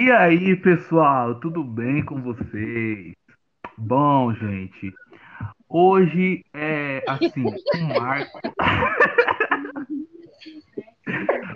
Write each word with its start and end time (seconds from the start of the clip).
E 0.00 0.12
aí, 0.12 0.54
pessoal, 0.54 1.34
tudo 1.40 1.64
bem 1.64 2.04
com 2.04 2.22
vocês? 2.22 3.14
Bom, 3.76 4.32
gente, 4.32 4.94
hoje 5.68 6.44
é 6.54 7.02
assim, 7.08 7.44
um 7.74 7.98
marco. 7.98 8.40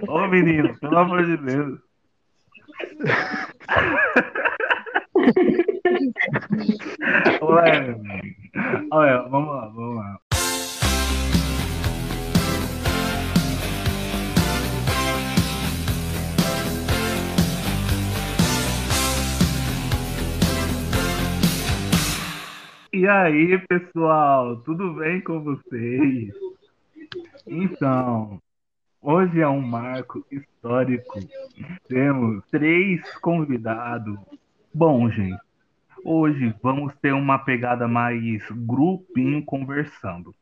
Ô 0.09 0.27
menino, 0.27 0.77
pelo 0.81 0.99
amor 0.99 1.25
de 1.25 1.37
Deus. 1.37 1.79
Ué, 7.43 7.97
olha, 8.91 9.23
vamos 9.29 9.49
lá, 9.55 9.69
vamos 9.69 9.92
E 22.95 23.09
aí, 23.09 23.57
pessoal, 23.67 24.59
tudo 24.59 24.93
bem 24.93 25.19
com 25.23 25.43
vocês? 25.43 26.31
Então, 27.47 28.39
hoje 29.01 29.41
é 29.41 29.49
um 29.49 29.63
marco 29.63 30.23
histórico. 30.31 31.19
Temos 31.89 32.45
três 32.51 33.01
convidados. 33.17 34.19
Bom, 34.75 35.09
gente, 35.09 35.41
hoje 36.05 36.55
vamos 36.63 36.95
ter 36.97 37.15
uma 37.15 37.39
pegada 37.39 37.89
mais 37.89 38.43
grupinho 38.51 39.43
conversando. 39.43 40.35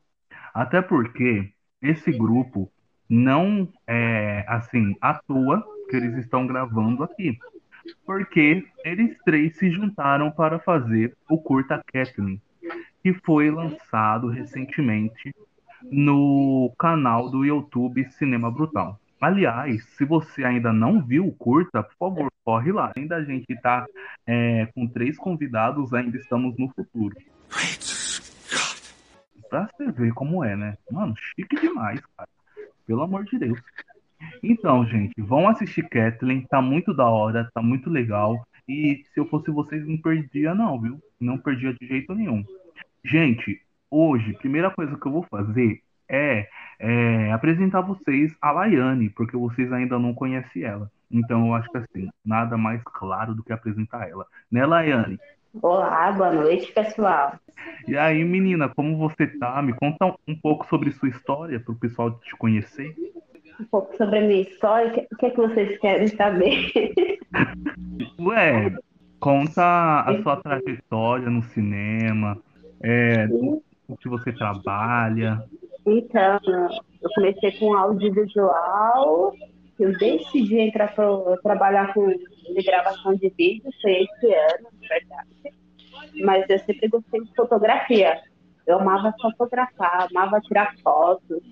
Até 0.53 0.83
porque 0.83 1.53
esse 1.81 2.11
grupo 2.11 2.69
não 3.09 3.69
é 3.87 4.45
assim 4.49 4.97
à 5.01 5.15
toa 5.15 5.65
que 5.89 5.95
eles 5.95 6.17
estão 6.17 6.49
gravando 6.49 7.05
aqui 7.05 7.39
porque 8.05 8.65
eles 8.85 9.17
três 9.25 9.57
se 9.57 9.71
juntaram 9.71 10.31
para 10.31 10.59
fazer 10.59 11.17
o 11.29 11.39
curta 11.39 11.83
Kathleen, 11.93 12.41
que 13.03 13.13
foi 13.15 13.51
lançado 13.51 14.29
recentemente 14.29 15.35
no 15.91 16.73
canal 16.79 17.31
do 17.31 17.45
YouTube 17.45 18.05
Cinema 18.11 18.51
Brutal. 18.51 18.99
Aliás, 19.21 19.85
se 19.97 20.05
você 20.05 20.45
ainda 20.45 20.73
não 20.73 21.03
viu 21.03 21.27
o 21.27 21.33
curta, 21.33 21.83
por 21.83 21.95
favor, 21.99 22.33
corre 22.43 22.73
lá. 22.73 22.91
Ainda 22.97 23.17
a 23.17 23.25
gente 23.25 23.53
está 23.53 23.87
é, 24.27 24.67
com 24.75 24.87
três 24.87 25.19
convidados, 25.19 25.93
ainda 25.93 26.17
estamos 26.17 26.57
no 26.57 26.69
futuro. 26.71 27.15
Pra 29.51 29.69
você 29.69 29.91
ver 29.93 30.13
como 30.15 30.43
é, 30.43 30.57
né? 30.57 30.79
Mano, 30.91 31.15
chique 31.17 31.61
demais, 31.61 32.01
cara. 32.17 32.29
Pelo 32.87 33.03
amor 33.03 33.25
de 33.25 33.39
Deus. 33.39 33.61
Então, 34.43 34.87
gente, 34.87 35.21
vão 35.21 35.49
assistir 35.49 35.89
Kathleen, 35.89 36.47
tá 36.49 36.61
muito 36.61 36.95
da 36.95 37.07
hora, 37.07 37.51
tá 37.55 37.63
muito 37.63 37.91
legal. 37.91 38.41
E 38.69 39.05
se 39.13 39.21
eu 39.21 39.27
fosse 39.27 39.51
vocês, 39.51 39.87
não 39.87 39.97
perdia, 39.99 40.55
não, 40.55 40.81
viu? 40.81 41.01
Não 41.21 41.39
perdia 41.39 41.75
de 41.75 41.87
jeito 41.87 42.15
nenhum. 42.15 42.45
Gente, 43.05 43.61
hoje, 43.91 44.35
primeira 44.35 44.71
coisa 44.71 44.97
que 44.97 45.07
eu 45.07 45.13
vou 45.13 45.23
fazer 45.25 45.81
é, 46.09 46.49
é 46.79 47.33
apresentar 47.33 47.81
vocês 47.81 48.35
a 48.41 48.51
Laiane, 48.51 49.11
porque 49.11 49.37
vocês 49.37 49.73
ainda 49.73 49.99
não 49.99 50.15
conhecem 50.15 50.63
ela. 50.63 50.91
Então, 51.11 51.49
eu 51.49 51.55
acho 51.55 51.69
que 51.71 51.79
assim, 51.79 52.09
nada 52.25 52.57
mais 52.57 52.81
claro 52.85 53.35
do 53.35 53.43
que 53.43 53.53
apresentar 53.53 54.09
ela. 54.09 54.27
Né, 54.51 54.65
Laiane? 54.65 55.19
Olá, 55.61 56.13
boa 56.13 56.33
noite, 56.33 56.71
pessoal. 56.73 57.35
E 57.89 57.97
aí, 57.97 58.25
menina, 58.25 58.69
como 58.69 58.97
você 58.97 59.27
tá? 59.27 59.61
Me 59.61 59.73
conta 59.73 60.15
um 60.27 60.37
pouco 60.37 60.65
sobre 60.67 60.93
sua 60.93 61.09
história 61.09 61.59
para 61.59 61.73
o 61.73 61.79
pessoal 61.79 62.13
te 62.21 62.37
conhecer 62.37 62.95
um 63.61 63.65
pouco 63.65 63.97
sobre 63.97 64.19
a 64.19 64.23
minha 64.23 64.43
história. 64.43 65.07
O 65.13 65.17
que 65.17 65.27
é 65.27 65.31
que 65.31 65.37
vocês 65.37 65.79
querem 65.79 66.09
saber? 66.09 66.73
Ué, 68.21 68.75
conta 69.19 70.01
a 70.01 70.23
sua 70.23 70.37
trajetória 70.37 71.29
no 71.29 71.43
cinema, 71.43 72.39
é, 72.83 73.27
o 73.89 73.97
que 73.97 74.09
você 74.09 74.33
trabalha. 74.33 75.45
Então, 75.87 76.41
eu 77.03 77.11
comecei 77.15 77.53
com 77.53 77.75
audiovisual, 77.75 79.35
eu 79.79 79.99
decidi 79.99 80.59
entrar 80.59 80.95
para 80.95 81.37
trabalhar 81.43 81.95
com 81.95 82.09
de 82.09 82.63
gravação 82.63 83.15
de 83.15 83.33
vídeo, 83.37 83.71
foi 83.81 84.03
esse 84.03 84.35
ano, 84.35 84.69
na 84.81 84.89
verdade. 84.89 85.31
Mas 86.25 86.49
eu 86.49 86.59
sempre 86.61 86.89
gostei 86.89 87.21
de 87.23 87.35
fotografia. 87.35 88.21
Eu 88.67 88.81
amava 88.81 89.15
fotografar, 89.21 90.09
amava 90.11 90.41
tirar 90.41 90.75
fotos, 90.83 91.43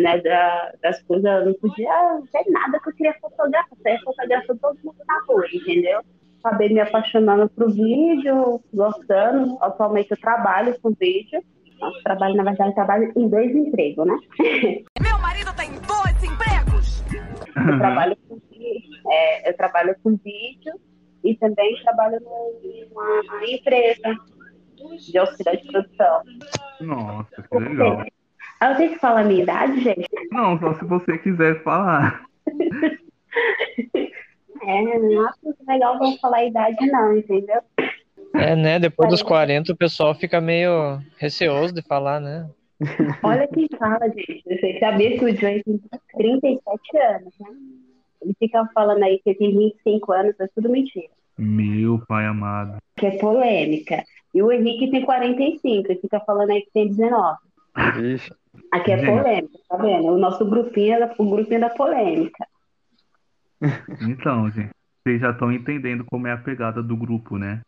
né, 0.00 0.20
da, 0.20 0.72
das 0.82 1.02
coisas, 1.02 1.24
eu 1.24 1.46
não 1.46 1.54
podia 1.54 2.20
ver 2.32 2.50
nada 2.50 2.80
que 2.80 2.88
eu 2.88 2.94
queria 2.94 3.14
fotografar, 3.20 3.78
eu 3.84 3.92
ia 3.92 4.00
fotografar 4.00 4.56
todo 4.56 4.78
mundo 4.84 4.96
na 5.06 5.20
rua, 5.26 5.44
entendeu? 5.52 6.00
Acabei 6.42 6.68
me 6.68 6.80
apaixonando 6.80 7.48
pro 7.48 7.70
vídeo, 7.70 8.60
gostando, 8.72 9.56
atualmente 9.60 10.10
eu 10.10 10.16
trabalho 10.16 10.78
com 10.80 10.90
vídeo, 10.90 11.42
Nossa, 11.80 12.02
trabalho, 12.02 12.34
na 12.34 12.42
verdade, 12.42 12.74
trabalho 12.74 13.12
em 13.16 13.28
dois 13.28 13.54
empregos, 13.54 14.06
né? 14.06 14.16
Meu 15.00 15.18
marido 15.18 15.54
tem 15.56 15.70
dois 15.70 16.24
empregos! 16.24 17.04
Eu 17.56 17.78
trabalho 17.78 18.16
com, 18.28 18.38
é, 19.10 19.48
eu 19.48 19.56
trabalho 19.56 19.96
com 20.02 20.16
vídeo 20.16 20.74
e 21.22 21.34
também 21.36 21.74
trabalho 21.82 22.20
numa 22.20 23.44
empresa 23.48 24.14
de 24.98 25.18
auxílio 25.18 25.56
de 25.56 25.72
produção. 25.72 26.22
Nossa, 26.80 27.42
que 27.42 27.58
legal. 27.58 28.04
Eu 28.70 28.76
tenho 28.76 28.92
que 28.92 28.98
falar 28.98 29.20
a 29.20 29.24
minha 29.24 29.42
idade, 29.42 29.80
gente? 29.80 30.08
Não, 30.30 30.58
só 30.58 30.74
se 30.74 30.84
você 30.84 31.18
quiser 31.18 31.62
falar. 31.62 32.24
é, 34.62 34.98
não 34.98 35.26
acho 35.26 35.38
legal 35.68 35.98
não 35.98 36.16
falar 36.18 36.38
a 36.38 36.44
idade, 36.44 36.86
não, 36.86 37.16
entendeu? 37.16 37.60
É, 38.34 38.56
né? 38.56 38.78
Depois 38.78 39.10
dos 39.10 39.22
40 39.22 39.72
o 39.72 39.76
pessoal 39.76 40.14
fica 40.14 40.40
meio 40.40 40.98
receoso 41.18 41.74
de 41.74 41.82
falar, 41.82 42.20
né? 42.20 42.48
Olha 43.22 43.46
quem 43.48 43.68
fala, 43.78 44.08
gente. 44.08 44.42
Você 44.46 44.78
sabia 44.80 45.18
que 45.18 45.24
o 45.24 45.36
Joey 45.36 45.62
tem 45.62 45.80
37 46.16 46.98
anos, 46.98 47.34
né? 47.38 47.48
Ele 48.22 48.34
fica 48.38 48.68
falando 48.74 49.02
aí 49.02 49.20
que 49.22 49.34
tem 49.34 49.56
25 49.56 50.12
anos, 50.12 50.34
é 50.40 50.48
tudo 50.54 50.70
mentira. 50.70 51.08
Meu 51.36 52.00
pai 52.08 52.26
amado. 52.26 52.78
Que 52.96 53.06
é 53.06 53.18
polêmica. 53.18 54.02
E 54.34 54.42
o 54.42 54.50
Henrique 54.50 54.90
tem 54.90 55.04
45, 55.04 55.92
ele 55.92 56.00
fica 56.00 56.20
falando 56.20 56.50
aí 56.50 56.62
que 56.62 56.72
tem 56.72 56.88
19. 56.88 57.38
Ixi. 57.76 58.32
Aqui 58.72 58.92
é 58.92 59.04
polêmica, 59.04 59.58
tá 59.68 59.76
vendo? 59.76 60.06
O 60.08 60.18
nosso 60.18 60.44
grupinho 60.44 60.94
é 60.94 61.14
o 61.18 61.30
grupinho 61.30 61.60
da 61.60 61.70
polêmica. 61.70 62.46
Então, 64.02 64.50
gente, 64.50 64.70
vocês 65.02 65.20
já 65.20 65.30
estão 65.30 65.50
entendendo 65.50 66.04
como 66.04 66.26
é 66.26 66.32
a 66.32 66.36
pegada 66.36 66.82
do 66.82 66.94
grupo, 66.96 67.38
né? 67.38 67.62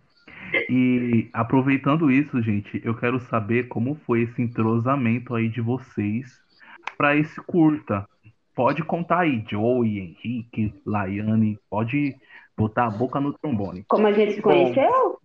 E 0.68 1.28
aproveitando 1.32 2.10
isso, 2.10 2.42
gente, 2.42 2.80
eu 2.84 2.94
quero 2.94 3.18
saber 3.18 3.68
como 3.68 3.94
foi 4.06 4.22
esse 4.22 4.42
entrosamento 4.42 5.34
aí 5.34 5.48
de 5.48 5.60
vocês 5.60 6.38
para 6.98 7.16
esse 7.16 7.40
curta. 7.42 8.06
Pode 8.54 8.82
contar 8.82 9.20
aí, 9.20 9.44
Joey, 9.48 9.98
Henrique, 9.98 10.74
Laiane, 10.84 11.58
pode 11.70 12.16
botar 12.56 12.86
a 12.86 12.90
boca 12.90 13.20
no 13.20 13.32
trombone. 13.32 13.84
Como 13.88 14.06
a 14.06 14.12
gente 14.12 14.34
se 14.34 14.42
conheceu? 14.42 15.18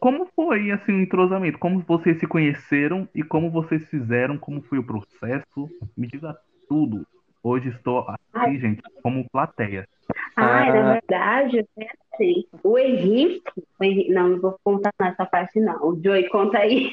Como 0.00 0.28
foi 0.34 0.70
assim 0.70 0.92
o 0.92 1.02
entrosamento? 1.02 1.58
Como 1.58 1.80
vocês 1.80 2.18
se 2.18 2.26
conheceram 2.26 3.08
e 3.14 3.22
como 3.22 3.50
vocês 3.50 3.88
fizeram? 3.88 4.38
Como 4.38 4.62
foi 4.62 4.78
o 4.78 4.86
processo? 4.86 5.68
Me 5.96 6.06
diga 6.06 6.36
tudo. 6.68 7.06
Hoje 7.42 7.70
estou 7.70 8.00
aqui, 8.00 8.20
Ai. 8.34 8.58
gente, 8.58 8.82
como 9.02 9.28
plateia. 9.30 9.88
Ah, 10.36 10.62
ah, 10.62 10.72
na 10.72 10.92
verdade, 10.94 11.66
é 11.78 11.86
assim. 12.12 12.44
O 12.62 12.78
Henrique, 12.78 13.42
o 13.78 13.84
Henrique, 13.84 14.12
não, 14.12 14.28
não 14.28 14.40
vou 14.40 14.58
contar 14.62 14.92
nessa 15.00 15.26
parte 15.26 15.60
não. 15.60 15.82
O 15.82 16.00
Joey 16.02 16.28
conta 16.28 16.58
aí. 16.58 16.92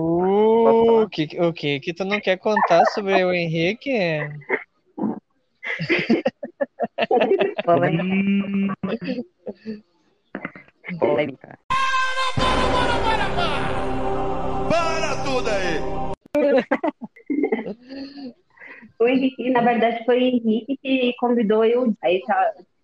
Uh, 0.00 1.02
o 1.02 1.08
que, 1.08 1.28
o 1.40 1.52
que 1.52 1.80
que 1.80 1.94
tu 1.94 2.04
não 2.04 2.20
quer 2.20 2.38
contar 2.38 2.84
sobre 2.86 3.24
o 3.24 3.32
Henrique? 3.32 3.90
na 19.56 19.72
verdade, 19.72 20.04
foi 20.04 20.18
o 20.18 20.22
Henrique 20.22 20.78
que 20.82 21.14
convidou 21.18 21.64
eu. 21.64 21.94
Aí 22.02 22.22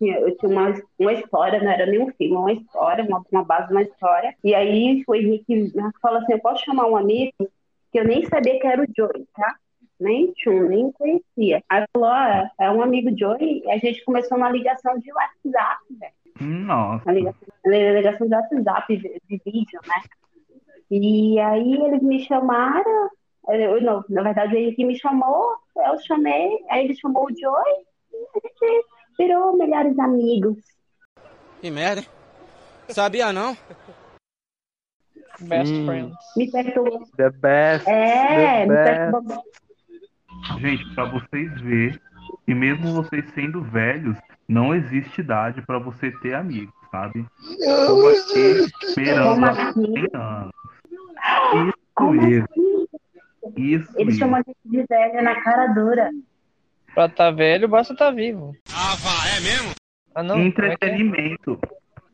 eu 0.01 0.37
tinha 0.37 0.51
uma, 0.51 0.73
uma 0.99 1.13
história, 1.13 1.61
não 1.61 1.71
era 1.71 1.85
nem 1.85 2.01
um 2.01 2.11
filme, 2.13 2.35
uma 2.35 2.53
história, 2.53 3.03
uma, 3.03 3.23
uma 3.31 3.43
base 3.43 3.71
uma 3.71 3.83
história. 3.83 4.35
E 4.43 4.53
aí 4.55 5.03
o 5.07 5.15
Henrique 5.15 5.71
falou 6.01 6.19
assim: 6.19 6.33
eu 6.33 6.39
posso 6.39 6.63
chamar 6.65 6.87
um 6.87 6.97
amigo 6.97 7.33
que 7.91 7.99
eu 7.99 8.05
nem 8.05 8.25
sabia 8.25 8.59
que 8.59 8.67
era 8.67 8.81
o 8.81 8.87
Joey, 8.95 9.27
tá? 9.35 9.55
Nem 9.99 10.33
tinha, 10.33 10.63
nem 10.63 10.91
conhecia. 10.91 11.63
Aí 11.69 11.85
falou: 11.93 12.09
ah, 12.09 12.49
é 12.59 12.71
um 12.71 12.81
amigo 12.81 13.15
Joey, 13.17 13.61
e 13.65 13.71
a 13.71 13.77
gente 13.77 14.03
começou 14.03 14.37
uma 14.37 14.49
ligação 14.49 14.97
de 14.97 15.11
WhatsApp, 15.13 15.81
velho. 15.91 16.13
Nossa. 16.41 17.03
Uma 17.05 17.13
ligação, 17.13 17.47
uma 17.65 17.71
ligação 17.71 18.27
de 18.27 18.35
WhatsApp, 18.35 18.97
de, 18.97 19.21
de 19.29 19.41
vídeo, 19.45 19.79
né? 19.87 20.01
E 20.89 21.39
aí 21.39 21.73
eles 21.73 22.01
me 22.01 22.19
chamaram, 22.25 23.09
eu, 23.47 23.81
não, 23.81 24.03
na 24.09 24.23
verdade 24.23 24.55
ele 24.55 24.73
que 24.73 24.85
me 24.85 24.97
chamou, 24.97 25.55
eu 25.75 25.99
chamei, 25.99 26.63
aí 26.69 26.85
ele 26.85 26.95
chamou 26.95 27.25
o 27.25 27.35
Joey, 27.35 27.85
e 28.11 28.27
a 28.35 28.39
gente 28.39 28.85
virou 29.17 29.57
melhores 29.57 29.97
amigos. 29.99 30.57
Que 31.61 31.69
merda, 31.69 32.01
hein? 32.01 32.07
Sabia 32.89 33.31
não? 33.33 33.57
Best 35.41 35.73
Sim. 35.73 35.85
friends. 35.85 36.15
Me 36.37 36.51
perturba. 36.51 37.05
The 37.17 37.29
best. 37.31 37.89
É, 37.89 38.59
the 38.59 38.65
me 38.65 38.75
best. 38.75 39.11
perturba. 39.11 39.43
Gente, 40.59 40.95
pra 40.95 41.05
vocês 41.05 41.61
verem 41.61 41.99
que 42.45 42.53
mesmo 42.53 42.93
vocês 42.93 43.25
sendo 43.33 43.61
velhos, 43.63 44.17
não 44.47 44.75
existe 44.75 45.21
idade 45.21 45.61
pra 45.61 45.79
você 45.79 46.11
ter 46.19 46.33
amigos, 46.33 46.73
sabe? 46.91 47.25
Tô 47.87 48.07
aqui 48.07 48.67
esperando 48.83 49.33
Como 49.33 49.45
há 49.45 49.51
assim? 49.51 49.93
100 49.93 50.07
anos. 50.13 50.51
Isso 51.67 51.77
Como 51.95 52.11
mesmo, 52.13 52.45
assim? 52.51 52.62
Isso 53.57 53.91
Eles 53.95 54.05
mesmo. 54.15 54.19
chamam 54.19 54.35
a 54.39 54.43
gente 54.45 54.57
de 54.65 54.83
velha 54.87 55.21
na 55.21 55.41
cara 55.41 55.67
dura. 55.67 56.09
Pra 56.93 57.09
tá 57.09 57.31
velho, 57.31 57.67
basta 57.67 57.95
tá 57.95 58.11
vivo. 58.11 58.55
Ah, 58.71 58.95
vá, 58.95 59.37
é 59.37 59.39
mesmo? 59.41 59.71
Ah, 60.15 60.21
não. 60.23 60.35
como 60.35 60.47
é 60.47 60.51
que 60.51 60.61
é? 60.61 60.65
Entretenimento. 60.67 61.59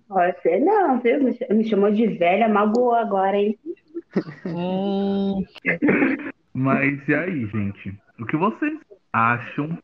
Você 0.07 0.59
não, 0.59 0.99
viu? 0.99 1.21
Me 1.23 1.33
ch- 1.33 1.49
Me 1.49 1.63
chamou 1.69 1.91
de 1.91 2.07
velha, 2.07 2.47
magoou 2.47 2.95
agora, 2.95 3.37
hein? 3.37 3.57
Hum, 4.45 5.43
Mas 6.53 7.07
e 7.07 7.13
aí, 7.13 7.45
gente? 7.47 7.95
O 8.19 8.25
que 8.25 8.35
vocês 8.35 8.79
acham 9.13 9.77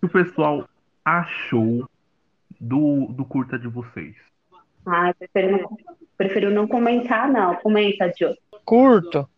que 0.00 0.06
o 0.06 0.08
pessoal 0.08 0.68
achou 1.04 1.88
do, 2.60 3.06
do 3.08 3.24
curta 3.24 3.58
de 3.58 3.68
vocês? 3.68 4.14
Ah, 4.86 5.12
prefiro 5.18 5.52
não, 5.58 5.76
prefiro 6.16 6.50
não 6.50 6.66
comentar, 6.66 7.28
não. 7.30 7.54
Comenta, 7.56 8.10
Joe. 8.18 8.34
curto, 8.64 9.28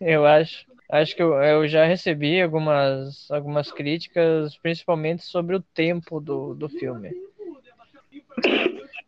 eu 0.00 0.26
acho. 0.26 0.66
Acho 0.90 1.14
que 1.14 1.22
eu, 1.22 1.34
eu 1.34 1.68
já 1.68 1.84
recebi 1.84 2.40
algumas, 2.40 3.30
algumas 3.30 3.70
críticas, 3.70 4.56
principalmente 4.56 5.22
sobre 5.22 5.54
o 5.54 5.60
tempo 5.60 6.18
do, 6.18 6.54
do 6.54 6.66
filme. 6.68 7.10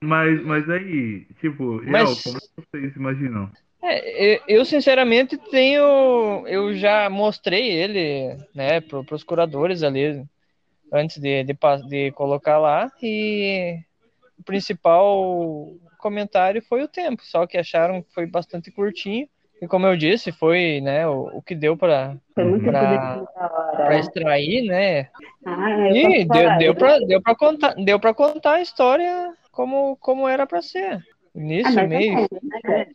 Mas, 0.02 0.42
mas 0.44 0.68
aí, 0.68 1.26
tipo, 1.40 1.80
Mas- 1.84 1.86
real, 1.86 2.16
como 2.22 2.38
vocês 2.56 2.96
imaginam? 2.96 3.50
É, 3.82 4.34
eu, 4.34 4.40
eu, 4.46 4.64
sinceramente 4.66 5.38
tenho. 5.38 6.46
Eu 6.46 6.74
já 6.74 7.08
mostrei 7.08 7.70
ele, 7.70 8.36
né, 8.54 8.82
pro, 8.82 9.02
pros 9.02 9.24
curadores 9.24 9.82
ali, 9.82 10.22
antes 10.92 11.16
de, 11.16 11.42
de, 11.44 11.56
de 11.88 12.12
colocar 12.12 12.58
lá, 12.58 12.92
e 13.02 13.78
o 14.38 14.42
principal 14.42 15.72
comentário 15.98 16.62
foi 16.62 16.82
o 16.82 16.88
tempo, 16.88 17.22
só 17.24 17.46
que 17.46 17.56
acharam 17.56 18.02
que 18.02 18.12
foi 18.12 18.26
bastante 18.26 18.70
curtinho. 18.70 19.26
E 19.62 19.66
como 19.68 19.86
eu 19.86 19.96
disse, 19.96 20.32
foi 20.32 20.80
né, 20.80 21.06
o, 21.06 21.38
o 21.38 21.42
que 21.42 21.54
deu 21.54 21.76
para 21.76 22.16
para 22.34 22.44
hora. 23.84 23.98
extrair, 23.98 24.62
né? 24.66 25.08
Ah, 25.44 25.88
E 25.90 26.24
deu, 26.24 26.58
deu 26.58 26.66
eu- 26.72 26.74
pra, 26.74 26.98
deu 26.98 27.20
pra 27.22 27.34
contar, 27.34 27.74
deu 27.74 28.00
pra 28.00 28.14
contar 28.14 28.54
a 28.54 28.62
história 28.62 29.32
como, 29.52 29.96
como 29.96 30.26
era 30.26 30.46
pra 30.46 30.62
ser. 30.62 30.94
Ah, 30.96 31.02
Início, 31.34 31.80
ou 31.82 31.88
meio. 31.88 32.14
menos, 32.14 32.28
né? 32.64 32.86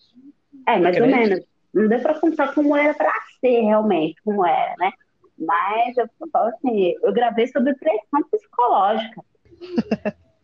É, 0.68 0.80
mais 0.80 0.96
ou 0.98 1.04
Credo. 1.04 1.18
menos. 1.18 1.46
Não 1.74 1.88
deu 1.88 2.00
pra 2.02 2.20
contar 2.20 2.54
como 2.56 2.76
era 2.76 2.94
pra 2.94 3.12
ser 3.40 3.62
realmente, 3.62 4.16
como 4.24 4.46
era, 4.46 4.74
né? 4.80 4.92
Mas 5.38 5.98
eu 5.98 6.08
falo 6.32 6.48
assim, 6.48 6.96
eu 7.04 7.12
gravei 7.14 7.48
sobre 7.48 7.76
pressão 7.76 8.24
psicológica. 8.32 9.22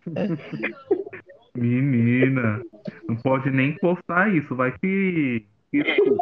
Menina, 1.56 2.62
não 3.08 3.16
pode 3.18 3.50
nem 3.52 3.76
postar 3.78 4.34
isso, 4.34 4.56
vai 4.56 4.72
que. 4.78 5.46
Isso, 5.74 6.18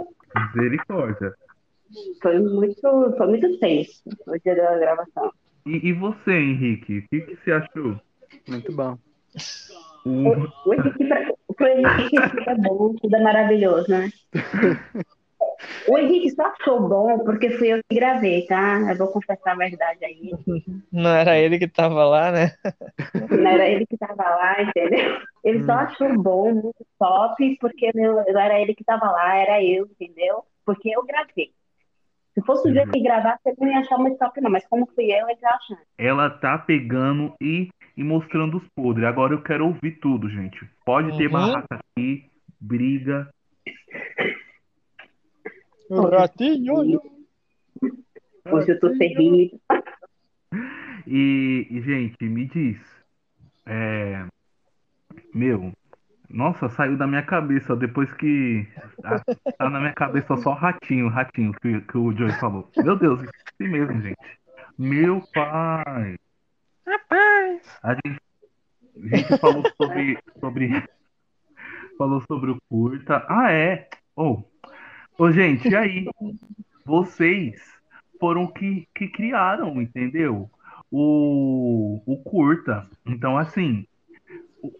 misericórdia. 0.56 1.34
Foi 2.22 2.40
muito, 2.40 3.16
foi 3.18 3.28
muito 3.28 3.60
tenso 3.60 4.04
o 4.28 4.38
dia 4.40 4.56
da 4.56 4.78
gravação. 4.78 5.32
E, 5.66 5.90
e 5.90 5.94
você, 5.94 6.32
Henrique, 6.34 7.00
o 7.00 7.04
que, 7.10 7.22
que 7.22 7.36
você 7.44 7.52
achou? 7.52 8.00
Muito 8.48 8.72
bom. 8.72 8.98
O- 10.06 10.48
O 10.66 10.74
Henrique, 10.74 11.06
pra- 11.08 11.34
o 11.48 11.66
Henrique 11.66 12.16
tudo 12.30 12.50
é 12.50 12.56
bom, 12.56 12.94
tudo 12.96 13.16
é 13.16 13.22
maravilhoso, 13.22 13.88
né? 13.90 14.10
O 15.88 15.98
Henrique 15.98 16.30
só 16.32 16.44
achou 16.44 16.88
bom 16.88 17.20
porque 17.20 17.50
fui 17.52 17.70
eu 17.70 17.80
que 17.90 17.96
gravei, 17.96 18.46
tá? 18.46 18.80
Eu 18.90 18.98
vou 18.98 19.08
confessar 19.12 19.54
a 19.54 19.56
verdade 19.56 20.06
aí. 20.06 20.32
Não 20.92 21.10
era 21.10 21.38
ele 21.38 21.58
que 21.58 21.68
tava 21.68 22.04
lá, 22.06 22.32
né? 22.32 22.52
Não 23.16 23.48
era 23.50 23.68
ele 23.68 23.86
que 23.86 23.98
tava 23.98 24.24
lá, 24.24 24.62
entendeu? 24.62 25.20
Ele 25.44 25.64
só 25.64 25.74
achou 25.74 26.22
bom, 26.22 26.54
muito 26.54 26.86
top, 26.98 27.58
porque 27.60 27.92
meu, 27.96 28.16
não 28.16 28.40
era 28.42 28.60
ele 28.60 28.76
que 28.76 28.84
tava 28.84 29.10
lá, 29.12 29.36
era 29.36 29.64
eu, 29.64 29.86
entendeu? 29.86 30.44
Porque 30.66 30.90
eu 30.90 31.04
gravei. 31.06 31.52
Se 32.34 32.46
fosse 32.46 32.70
o 32.70 32.74
jeito 32.74 32.92
que 32.92 33.02
gravasse, 33.02 33.40
ele 33.46 33.56
não 33.60 33.68
ia 33.68 33.80
achar 33.80 33.98
muito 33.98 34.18
top, 34.18 34.40
não. 34.40 34.52
Mas 34.52 34.66
como 34.68 34.88
fui 34.94 35.06
eu, 35.06 35.28
ele 35.28 35.40
tá 35.40 35.50
achando. 35.50 35.80
Ela 35.98 36.30
tá 36.30 36.58
pegando 36.58 37.34
e, 37.42 37.70
e 37.98 38.04
mostrando 38.04 38.58
os 38.58 38.64
podres. 38.76 39.08
Agora 39.08 39.34
eu 39.34 39.42
quero 39.42 39.66
ouvir 39.66 40.00
tudo, 40.00 40.30
gente. 40.30 40.60
Pode 40.86 41.18
ter 41.18 41.26
Uhum. 41.26 41.34
barraca 41.34 41.80
aqui, 41.80 42.30
briga. 42.60 43.30
Ratinho. 45.90 47.02
Hoje 48.52 48.72
eu 48.72 48.80
tô 48.80 48.98
terrível. 48.98 49.60
E, 51.08 51.68
e, 51.70 51.82
gente, 51.82 52.24
me 52.24 52.46
diz. 52.46 52.80
É, 53.66 54.26
meu, 55.34 55.72
nossa, 56.30 56.70
saiu 56.70 56.98
da 56.98 57.08
minha 57.08 57.24
cabeça 57.24 57.76
depois 57.76 58.12
que. 58.14 58.68
Tá, 59.02 59.24
tá 59.58 59.70
na 59.70 59.80
minha 59.80 59.94
cabeça 59.94 60.38
só 60.38 60.54
ratinho, 60.54 61.08
ratinho, 61.08 61.54
que, 61.54 61.82
que 61.82 61.98
o 61.98 62.16
Joey 62.16 62.34
falou. 62.40 62.70
Meu 62.78 62.96
Deus, 62.96 63.20
assim 63.22 63.70
mesmo, 63.70 64.00
gente. 64.02 64.18
Meu 64.78 65.22
pai. 65.34 66.18
Rapaz. 66.86 67.80
A 67.84 67.94
gente, 67.96 68.22
a 68.96 69.18
gente 69.18 69.38
falou 69.40 69.64
sobre, 69.76 70.18
sobre. 70.40 70.70
Falou 71.98 72.24
sobre 72.32 72.52
o 72.52 72.58
curta. 72.70 73.26
Ah, 73.28 73.52
é. 73.52 73.90
Ô, 74.16 74.42
ô, 75.20 75.32
gente, 75.32 75.70
e 75.70 75.76
aí? 75.76 76.06
Vocês 76.86 77.62
foram 78.20 78.48
que, 78.52 78.88
que 78.96 79.08
criaram, 79.10 79.82
entendeu? 79.82 80.50
O, 80.92 82.02
o 82.06 82.18
curta. 82.24 82.90
Então, 83.06 83.38
assim, 83.38 83.86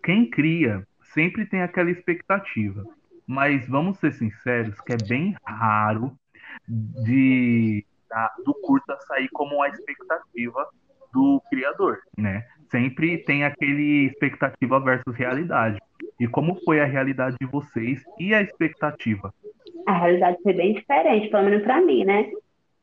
quem 0.04 0.30
cria 0.30 0.88
sempre 1.14 1.46
tem 1.46 1.62
aquela 1.62 1.92
expectativa. 1.92 2.84
Mas 3.28 3.68
vamos 3.68 4.00
ser 4.00 4.14
sinceros, 4.14 4.80
que 4.82 4.94
é 4.94 4.98
bem 4.98 5.36
raro 5.46 6.16
de 6.68 7.86
da- 8.10 8.34
do 8.46 8.54
curta 8.62 8.98
sair 9.08 9.30
como 9.34 9.62
a 9.64 9.70
expectativa 9.70 10.68
do 11.14 11.42
criador, 11.50 12.00
né? 12.18 12.46
Sempre 12.72 13.20
tem 13.20 13.44
aquele 13.44 14.08
expectativa 14.08 14.80
versus 14.80 15.16
realidade. 15.16 15.80
E 16.20 16.28
como 16.28 16.56
foi 16.64 16.82
a 16.82 16.86
realidade 16.86 17.38
de 17.40 17.48
vocês 17.48 18.04
e 18.20 18.34
a 18.34 18.42
expectativa? 18.42 19.34
A 19.90 19.98
realidade 19.98 20.38
foi 20.44 20.54
bem 20.54 20.74
diferente, 20.74 21.30
pelo 21.30 21.46
menos 21.46 21.64
pra 21.64 21.82
mim, 21.82 22.06
né? 22.06 22.30
Não 22.32 22.40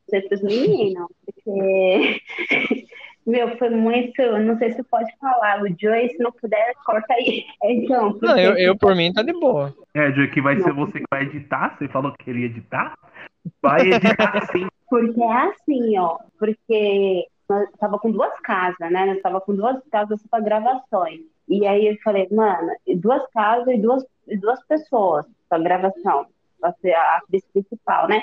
sei 0.09 0.21
pros 0.23 0.41
meninos, 0.41 1.07
porque. 1.25 2.21
Meu, 3.25 3.57
foi 3.57 3.69
muito. 3.69 4.21
Não 4.39 4.57
sei 4.57 4.73
se 4.73 4.83
pode 4.83 5.09
falar. 5.17 5.61
O 5.61 5.67
Joey, 5.79 6.09
se 6.09 6.17
não 6.19 6.33
puder, 6.33 6.73
corta 6.85 7.13
aí. 7.13 7.45
Então, 7.63 8.11
porque, 8.11 8.25
Não, 8.25 8.37
eu, 8.37 8.57
eu 8.57 8.77
por 8.77 8.93
mim 8.93 9.13
tá 9.13 9.21
de 9.21 9.31
boa. 9.31 9.73
É, 9.93 10.11
Joey, 10.11 10.29
que 10.31 10.41
vai 10.41 10.59
ser 10.59 10.73
você 10.73 10.99
que 10.99 11.05
vai 11.09 11.23
editar? 11.23 11.77
Você 11.77 11.87
falou 11.87 12.11
que 12.11 12.25
queria 12.25 12.47
editar? 12.47 12.93
Vai 13.61 13.89
editar 13.89 14.47
sim. 14.51 14.67
porque 14.89 15.21
é 15.21 15.33
assim, 15.33 15.97
ó. 15.97 16.17
Porque 16.37 17.25
nós 17.49 17.69
tava 17.79 17.97
com 17.99 18.11
duas 18.11 18.37
casas, 18.41 18.91
né? 18.91 19.05
Nós 19.05 19.21
tava 19.21 19.39
com 19.39 19.55
duas 19.55 19.81
casas 19.89 20.21
para 20.29 20.43
gravações. 20.43 21.21
E 21.47 21.65
aí 21.65 21.87
eu 21.87 21.97
falei, 22.03 22.27
mano, 22.31 22.73
duas 22.97 23.25
casas 23.31 23.67
e 23.73 23.77
duas, 23.77 24.05
duas 24.41 24.65
pessoas 24.67 25.25
para 25.47 25.63
gravação. 25.63 26.25
Ser 26.81 26.93
a 26.93 27.17
atriz 27.17 27.43
principal, 27.53 28.07
né? 28.07 28.21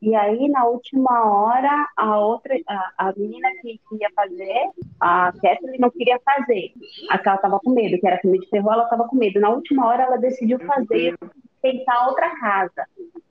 E 0.00 0.14
aí, 0.14 0.48
na 0.48 0.64
última 0.66 1.24
hora, 1.24 1.88
a 1.96 2.18
outra, 2.18 2.54
a, 2.68 2.92
a 3.08 3.12
menina 3.16 3.48
que, 3.62 3.80
que 3.88 3.96
ia 4.00 4.10
fazer, 4.14 4.70
a 5.00 5.32
Kathleen 5.32 5.78
não 5.78 5.90
queria 5.90 6.18
fazer. 6.24 6.72
A 7.10 7.18
que 7.18 7.28
ela 7.28 7.38
tava 7.38 7.60
com 7.60 7.70
medo, 7.70 7.98
que 7.98 8.06
era 8.06 8.18
filme 8.18 8.38
de 8.38 8.50
terror, 8.50 8.72
ela 8.72 8.88
tava 8.88 9.06
com 9.06 9.16
medo. 9.16 9.40
Na 9.40 9.50
última 9.50 9.86
hora, 9.86 10.02
ela 10.02 10.16
decidiu 10.16 10.58
fazer, 10.60 11.16
tentar 11.62 12.08
outra 12.08 12.38
casa. 12.38 12.86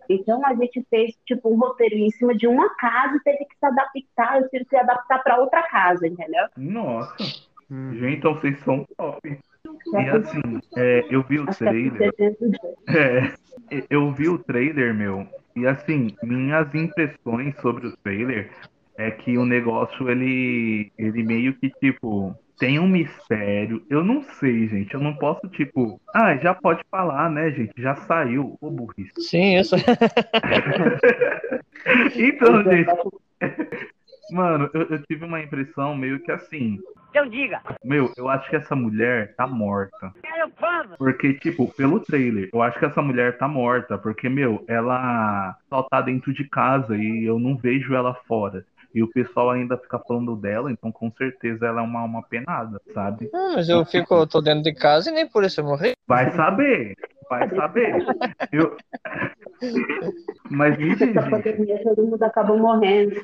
Então, 0.10 0.46
a 0.46 0.54
gente 0.56 0.86
fez, 0.90 1.16
tipo, 1.26 1.50
um 1.54 1.58
roteiro 1.58 1.96
em 1.96 2.10
cima 2.12 2.36
de 2.36 2.48
uma 2.48 2.74
casa 2.76 3.18
e 3.18 3.24
teve 3.24 3.46
que 3.46 3.58
se 3.58 3.66
adaptar, 3.66 4.42
eu 4.42 4.50
tive 4.50 4.64
que 4.66 4.70
se 4.72 4.78
adaptar 4.78 5.24
para 5.24 5.40
outra 5.40 5.64
casa, 5.64 6.08
entendeu? 6.08 6.46
Nossa. 6.58 7.16
Hum. 7.70 7.94
Gente, 7.94 8.18
então 8.18 8.34
vocês 8.34 8.60
são 8.60 8.86
top. 8.98 9.40
E 9.88 10.10
assim, 10.10 10.60
é, 10.78 11.06
eu 11.10 11.24
vi 11.24 11.40
o 11.40 11.46
é 11.50 11.54
trailer. 11.54 12.14
É, 12.88 13.34
eu 13.90 14.12
vi 14.14 14.30
o 14.30 14.38
trailer, 14.38 14.94
meu, 14.94 15.28
e 15.56 15.68
assim, 15.68 16.16
minhas 16.24 16.74
impressões 16.74 17.56
sobre 17.62 17.88
o 17.88 17.98
trailer 17.98 18.50
é 18.98 19.12
que 19.12 19.38
o 19.38 19.46
negócio, 19.46 20.10
ele, 20.10 20.92
ele 20.98 21.24
meio 21.24 21.54
que, 21.56 21.70
tipo, 21.70 22.36
tem 22.60 22.80
um 22.80 22.88
mistério. 22.88 23.84
Eu 23.90 24.04
não 24.04 24.24
sei, 24.24 24.68
gente, 24.68 24.94
eu 24.94 25.00
não 25.00 25.16
posso, 25.16 25.48
tipo, 25.50 26.00
ah, 26.14 26.36
já 26.38 26.54
pode 26.54 26.82
falar, 26.90 27.30
né, 27.30 27.52
gente, 27.52 27.74
já 27.78 27.96
saiu, 27.96 28.58
ô 28.62 28.70
burrice. 28.70 29.14
Sim, 29.20 29.58
isso. 29.60 29.76
Então, 32.16 32.64
gente, 32.64 32.90
mano, 34.32 34.70
eu, 34.74 34.84
eu 34.84 35.04
tive 35.04 35.26
uma 35.26 35.42
impressão 35.42 35.94
meio 35.96 36.20
que 36.22 36.32
assim, 36.32 36.80
Então 37.14 37.30
diga. 37.30 37.62
Meu, 37.84 38.12
eu 38.18 38.28
acho 38.28 38.50
que 38.50 38.56
essa 38.56 38.76
mulher 38.76 39.36
tá 39.36 39.46
morta. 39.46 40.12
Porque, 40.98 41.36
tipo, 41.36 41.72
pelo 41.76 42.00
trailer, 42.00 42.50
eu 42.52 42.60
acho 42.60 42.80
que 42.80 42.86
essa 42.86 43.04
mulher 43.04 43.38
tá 43.38 43.48
morta. 43.48 44.00
Porque, 44.00 44.28
meu, 44.28 44.66
ela 44.68 45.56
só 45.70 45.84
tá 45.84 46.02
dentro 46.02 46.34
de 46.34 46.44
casa 46.50 46.98
e 46.98 47.24
eu 47.24 47.38
não 47.38 47.56
vejo 47.56 47.94
ela 47.94 48.16
fora. 48.28 48.66
E 48.96 49.04
o 49.04 49.08
pessoal 49.08 49.52
ainda 49.52 49.78
fica 49.78 50.00
falando 50.00 50.36
dela, 50.36 50.72
então 50.72 50.92
com 50.92 51.12
certeza 51.12 51.68
ela 51.68 51.82
é 51.82 51.84
uma 51.84 52.00
alma 52.00 52.24
penada, 52.24 52.82
sabe? 52.94 53.30
Ah, 53.34 53.54
mas 53.56 53.70
eu 53.70 53.86
fico, 53.86 54.14
eu 54.16 54.28
tô 54.28 54.42
dentro 54.42 54.64
de 54.64 54.74
casa 54.74 55.10
e 55.10 55.14
nem 55.14 55.28
por 55.28 55.44
isso 55.44 55.62
eu 55.62 55.66
morri. 55.66 55.94
Vai 56.08 56.32
saber, 56.32 56.96
vai 57.30 57.50
saber. 57.50 58.06
Eu... 58.52 58.78
Mas 60.50 60.78
me 60.78 60.90
diz, 60.90 61.02
Essa 61.02 61.06
gente, 61.22 61.30
pandemia, 61.30 61.84
todo 61.84 62.04
mundo 62.06 62.24
acabou 62.24 62.58
morrendo. 62.58 63.16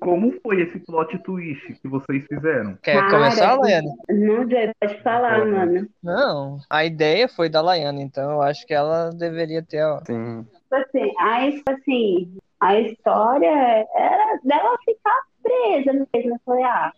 como 0.00 0.32
foi 0.42 0.62
esse 0.62 0.78
plot 0.80 1.16
twist 1.18 1.72
que 1.80 1.88
vocês 1.88 2.24
fizeram? 2.26 2.76
Quer 2.82 2.94
Cara, 3.00 3.10
começar, 3.10 3.54
Laiane? 3.58 3.88
Não, 4.10 4.48
Joey, 4.50 4.70
pode 4.80 5.02
falar, 5.02 5.44
mano. 5.46 5.88
Não, 6.02 6.58
a 6.68 6.84
ideia 6.84 7.28
foi 7.28 7.48
da 7.48 7.60
Laiane, 7.60 8.02
então 8.02 8.30
eu 8.32 8.42
acho 8.42 8.66
que 8.66 8.74
ela 8.74 9.10
deveria 9.10 9.62
ter, 9.62 9.82
ó. 9.84 10.00
Sim. 10.04 10.44
Tipo 10.44 10.74
assim, 10.74 11.12
a, 11.18 11.46
his- 11.48 11.62
assim, 11.68 12.36
a 12.60 12.80
história 12.80 13.86
era 13.96 14.38
dela 14.44 14.76
ficar 14.84 15.20
presa 15.42 15.92
mesmo. 15.92 16.34
Eu 16.34 16.40
falei, 16.44 16.64
ah, 16.64 16.92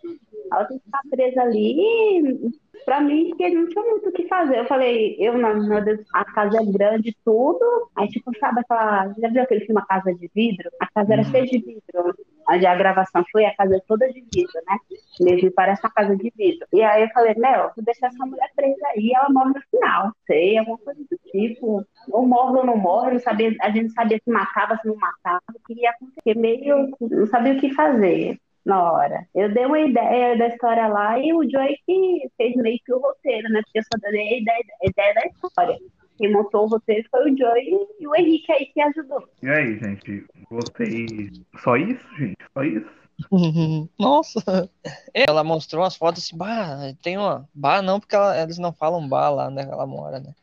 ela 0.51 0.65
tem 0.65 0.79
que 0.79 0.85
ficar 0.85 1.01
presa 1.09 1.41
ali. 1.41 2.51
Pra 2.87 3.01
mim, 3.01 3.27
porque 3.31 3.49
não 3.49 3.67
tinha 3.67 3.83
muito 3.83 4.07
o 4.07 4.11
que 4.13 4.29
fazer. 4.29 4.59
Eu 4.59 4.65
falei, 4.65 5.17
eu, 5.19 5.37
não, 5.37 5.61
meu 5.67 5.83
Deus, 5.83 5.99
a 6.13 6.23
casa 6.23 6.57
é 6.57 6.65
grande, 6.71 7.13
tudo. 7.25 7.59
Aí, 7.93 8.07
tipo, 8.07 8.31
sabe 8.39 8.61
aquela. 8.61 9.13
Já 9.19 9.27
viu 9.27 9.41
aquele 9.41 9.65
filme 9.65 9.81
A 9.81 9.85
Casa 9.85 10.15
de 10.15 10.31
Vidro? 10.33 10.69
A 10.79 10.87
casa 10.89 11.11
era 11.11 11.23
cheia 11.25 11.45
de 11.45 11.57
vidro. 11.57 12.15
Onde 12.49 12.65
a 12.65 12.75
gravação 12.77 13.25
foi, 13.29 13.43
a 13.43 13.53
casa 13.57 13.75
é 13.75 13.81
toda 13.85 14.07
de 14.07 14.21
vidro, 14.33 14.53
né? 14.65 14.77
Mesmo 15.19 15.51
parece 15.51 15.81
uma 15.83 15.91
casa 15.91 16.15
de 16.15 16.31
vidro. 16.33 16.65
E 16.71 16.81
aí 16.81 17.03
eu 17.03 17.09
falei, 17.09 17.35
Mel, 17.35 17.73
vou 17.75 17.83
deixar 17.83 18.07
essa 18.07 18.25
mulher 18.25 18.49
presa 18.55 18.87
aí, 18.95 19.11
ela 19.13 19.29
morre 19.31 19.49
no 19.53 19.61
final. 19.69 20.13
Sei, 20.25 20.57
alguma 20.57 20.77
coisa 20.77 21.01
do 21.11 21.17
tipo. 21.29 21.85
Ou 22.09 22.25
morre 22.25 22.59
ou 22.59 22.65
não 22.65 22.77
morre, 22.77 23.11
não 23.11 23.19
sabia, 23.19 23.53
a 23.59 23.69
gente 23.69 23.87
não 23.87 23.95
sabia 23.95 24.17
se 24.23 24.31
matava, 24.31 24.77
se 24.77 24.87
não 24.87 24.95
matava, 24.95 25.43
o 25.53 25.59
que 25.67 25.73
ia 25.73 25.89
acontecer. 25.89 26.39
Meio, 26.39 26.87
não 27.01 27.27
sabia 27.27 27.51
o 27.51 27.59
que 27.59 27.73
fazer 27.73 28.39
na 28.67 28.91
hora. 28.91 29.25
Eu 29.33 29.51
dei 29.53 29.65
uma 29.65 29.79
ideia 29.79 30.37
da 30.37 30.47
história 30.49 30.87
lá 30.87 31.17
e 31.17 31.33
o 31.33 31.49
Joey 31.49 31.77
que 31.85 32.29
fez 32.37 32.55
meio 32.57 32.77
que 32.85 32.93
o 32.93 32.99
roteiro, 32.99 33.49
né? 33.49 33.61
Porque 33.63 33.79
eu 33.79 33.83
só 33.83 34.11
dei 34.11 34.21
a 34.21 34.37
ideia, 34.39 34.63
a 34.83 34.89
ideia 34.89 35.13
da 35.15 35.21
história. 35.27 35.77
Quem 36.17 36.31
montou 36.33 36.65
o 36.65 36.67
roteiro 36.67 37.07
foi 37.09 37.31
o 37.31 37.37
Joey 37.37 37.77
e 37.99 38.07
o 38.07 38.15
Henrique 38.15 38.51
aí 38.51 38.65
que 38.65 38.81
ajudou. 38.81 39.23
E 39.41 39.47
aí, 39.49 39.77
gente, 39.79 40.25
vocês. 40.49 41.31
Só 41.63 41.77
isso, 41.77 42.05
gente? 42.17 42.37
Só 42.53 42.63
isso? 42.63 42.87
Nossa! 43.99 44.69
Ela 45.13 45.43
mostrou 45.43 45.81
umas 45.83 45.95
fotos 45.95 46.23
assim, 46.23 46.37
bah, 46.37 46.93
tem 47.01 47.17
uma. 47.17 47.47
Bah, 47.53 47.81
não, 47.81 47.99
porque 47.99 48.15
ela- 48.15 48.39
eles 48.41 48.57
não 48.57 48.73
falam 48.73 49.07
bah 49.07 49.29
lá 49.29 49.47
onde 49.47 49.61
ela 49.61 49.85
mora, 49.87 50.19
né? 50.19 50.33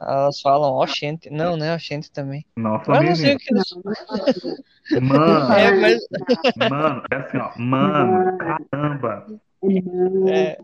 Elas 0.00 0.40
falam 0.40 0.72
oxente. 0.74 1.30
Não, 1.30 1.56
né? 1.56 1.74
Oxente 1.74 2.10
também. 2.10 2.44
Nossa, 2.56 2.92
Eu 2.92 3.02
não 3.02 3.14
sei 3.14 3.34
o 3.34 3.38
que 3.38 3.52
eles. 3.54 3.64
Mano, 5.00 5.52
É, 5.54 5.70
mas. 5.80 6.00
mano, 6.70 7.02
é 7.10 7.16
assim, 7.16 7.38
ó. 7.38 7.50
Mano, 7.58 8.38
caramba. 8.38 9.26
É, 10.28 10.56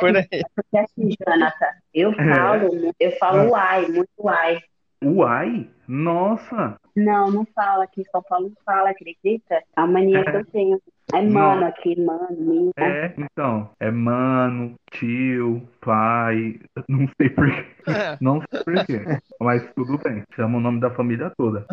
por 0.00 0.16
aí. 0.16 0.26
Porque 0.54 0.78
assim, 0.78 1.10
Jonathan, 1.26 1.66
eu 1.92 2.14
falo, 2.14 2.94
eu 2.98 3.10
falo 3.18 3.50
uai, 3.50 3.86
muito 3.86 4.08
uai. 4.18 4.58
Uai? 5.04 5.68
Nossa! 5.86 6.80
Não, 7.04 7.30
não 7.30 7.46
fala 7.54 7.84
aqui, 7.84 8.04
São 8.10 8.22
Paulo 8.22 8.48
não 8.48 8.56
fala, 8.64 8.90
acredita? 8.90 9.62
Uma 9.76 9.86
mania 9.86 10.24
que 10.24 10.36
eu 10.36 10.44
tenho. 10.50 10.82
É 11.14 11.22
mano 11.22 11.64
aqui, 11.64 11.98
mano, 11.98 12.36
minha. 12.38 12.70
É, 12.76 13.14
então. 13.16 13.70
É 13.80 13.90
mano, 13.90 14.74
tio, 14.90 15.66
pai. 15.80 16.60
Não 16.86 17.08
sei 17.16 17.30
porquê. 17.30 17.66
É. 17.86 18.18
Não 18.20 18.42
sei 18.50 18.62
porquê. 18.62 19.18
Mas 19.40 19.66
tudo 19.74 19.96
bem. 19.96 20.22
Chama 20.36 20.58
o 20.58 20.60
nome 20.60 20.80
da 20.80 20.90
família 20.90 21.32
toda. 21.34 21.64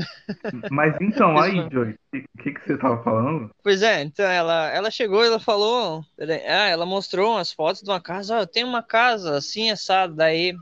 Mas 0.72 0.96
então, 1.01 1.38
aí, 1.38 1.67
Joey, 1.70 1.96
o 2.13 2.44
que, 2.44 2.53
que 2.53 2.62
você 2.62 2.77
tava 2.77 3.03
falando? 3.03 3.50
Pois 3.62 3.82
é, 3.82 4.03
então 4.03 4.25
ela, 4.25 4.70
ela 4.70 4.89
chegou 4.89 5.22
e 5.22 5.27
ela 5.27 5.39
falou, 5.39 6.01
ah, 6.17 6.67
ela 6.70 6.86
mostrou 6.86 7.34
umas 7.34 7.51
fotos 7.51 7.82
de 7.82 7.89
uma 7.89 8.00
casa, 8.00 8.38
ah, 8.38 8.41
eu 8.41 8.48
tenho 8.48 8.67
uma 8.67 8.82
casa 8.82 9.38
assim, 9.38 9.70
assada, 9.70 10.13
daí, 10.13 10.55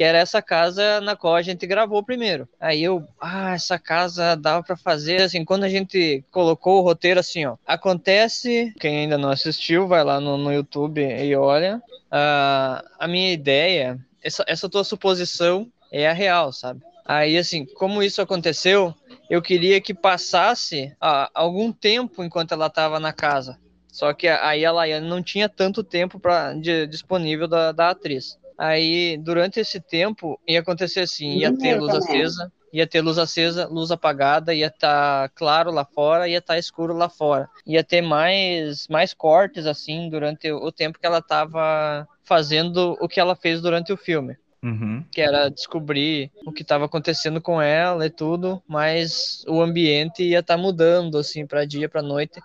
que 0.00 0.04
era 0.04 0.16
essa 0.16 0.40
casa 0.40 0.98
na 1.02 1.14
qual 1.14 1.34
a 1.34 1.42
gente 1.42 1.66
gravou 1.66 2.02
primeiro. 2.02 2.48
Aí 2.58 2.82
eu, 2.82 3.06
ah, 3.20 3.52
essa 3.52 3.78
casa 3.78 4.34
dava 4.34 4.62
pra 4.62 4.74
fazer, 4.74 5.20
assim, 5.20 5.44
quando 5.44 5.64
a 5.64 5.68
gente 5.68 6.24
colocou 6.30 6.78
o 6.78 6.80
roteiro 6.80 7.20
assim, 7.20 7.44
ó, 7.44 7.58
acontece, 7.66 8.72
quem 8.80 9.00
ainda 9.00 9.18
não 9.18 9.28
assistiu, 9.28 9.86
vai 9.86 10.02
lá 10.02 10.18
no, 10.18 10.38
no 10.38 10.50
YouTube 10.50 11.02
e 11.02 11.36
olha, 11.36 11.82
ah, 12.10 12.82
a 12.98 13.06
minha 13.06 13.30
ideia, 13.30 13.98
essa, 14.24 14.42
essa 14.46 14.70
tua 14.70 14.84
suposição 14.84 15.70
é 15.92 16.08
a 16.08 16.14
real, 16.14 16.50
sabe? 16.50 16.80
Aí, 17.04 17.36
assim, 17.36 17.66
como 17.74 18.02
isso 18.02 18.22
aconteceu, 18.22 18.94
eu 19.28 19.42
queria 19.42 19.82
que 19.82 19.92
passasse 19.92 20.96
ah, 20.98 21.30
algum 21.34 21.70
tempo 21.70 22.24
enquanto 22.24 22.52
ela 22.52 22.68
estava 22.68 22.98
na 22.98 23.12
casa. 23.12 23.58
Só 23.92 24.14
que 24.14 24.28
aí 24.28 24.64
a 24.64 24.72
Laiane 24.72 25.06
não 25.06 25.22
tinha 25.22 25.46
tanto 25.46 25.84
tempo 25.84 26.18
pra, 26.18 26.54
de- 26.54 26.86
disponível 26.86 27.46
da, 27.46 27.70
da 27.70 27.90
atriz. 27.90 28.38
Aí, 28.62 29.16
durante 29.16 29.58
esse 29.58 29.80
tempo, 29.80 30.38
ia 30.46 30.60
acontecer 30.60 31.00
assim, 31.00 31.38
ia 31.38 31.50
ter 31.50 31.80
luz 31.80 31.94
acesa, 31.94 32.52
ia 32.70 32.86
ter 32.86 33.00
luz 33.00 33.16
acesa, 33.16 33.66
luz 33.66 33.90
apagada, 33.90 34.52
ia 34.52 34.66
estar 34.66 35.30
claro 35.30 35.70
lá 35.70 35.82
fora, 35.82 36.28
ia 36.28 36.36
estar 36.36 36.58
escuro 36.58 36.92
lá 36.92 37.08
fora. 37.08 37.48
Ia 37.66 37.82
ter 37.82 38.02
mais, 38.02 38.86
mais 38.86 39.14
cortes, 39.14 39.64
assim, 39.64 40.10
durante 40.10 40.52
o 40.52 40.70
tempo 40.70 40.98
que 40.98 41.06
ela 41.06 41.20
estava 41.20 42.06
fazendo 42.22 42.98
o 43.00 43.08
que 43.08 43.18
ela 43.18 43.34
fez 43.34 43.62
durante 43.62 43.94
o 43.94 43.96
filme 43.96 44.36
Uhum. 44.62 45.02
que 45.10 45.22
era 45.22 45.48
descobrir 45.48 46.30
o 46.44 46.52
que 46.52 46.60
estava 46.60 46.84
acontecendo 46.84 47.40
com 47.40 47.62
ela 47.62 48.04
e 48.04 48.10
tudo, 48.10 48.62
mas 48.68 49.42
o 49.48 49.62
ambiente 49.62 50.22
ia 50.22 50.40
estar 50.40 50.58
mudando 50.58 51.16
assim 51.16 51.46
para 51.46 51.64
dia, 51.64 51.88
para 51.88 52.02
noite 52.02 52.38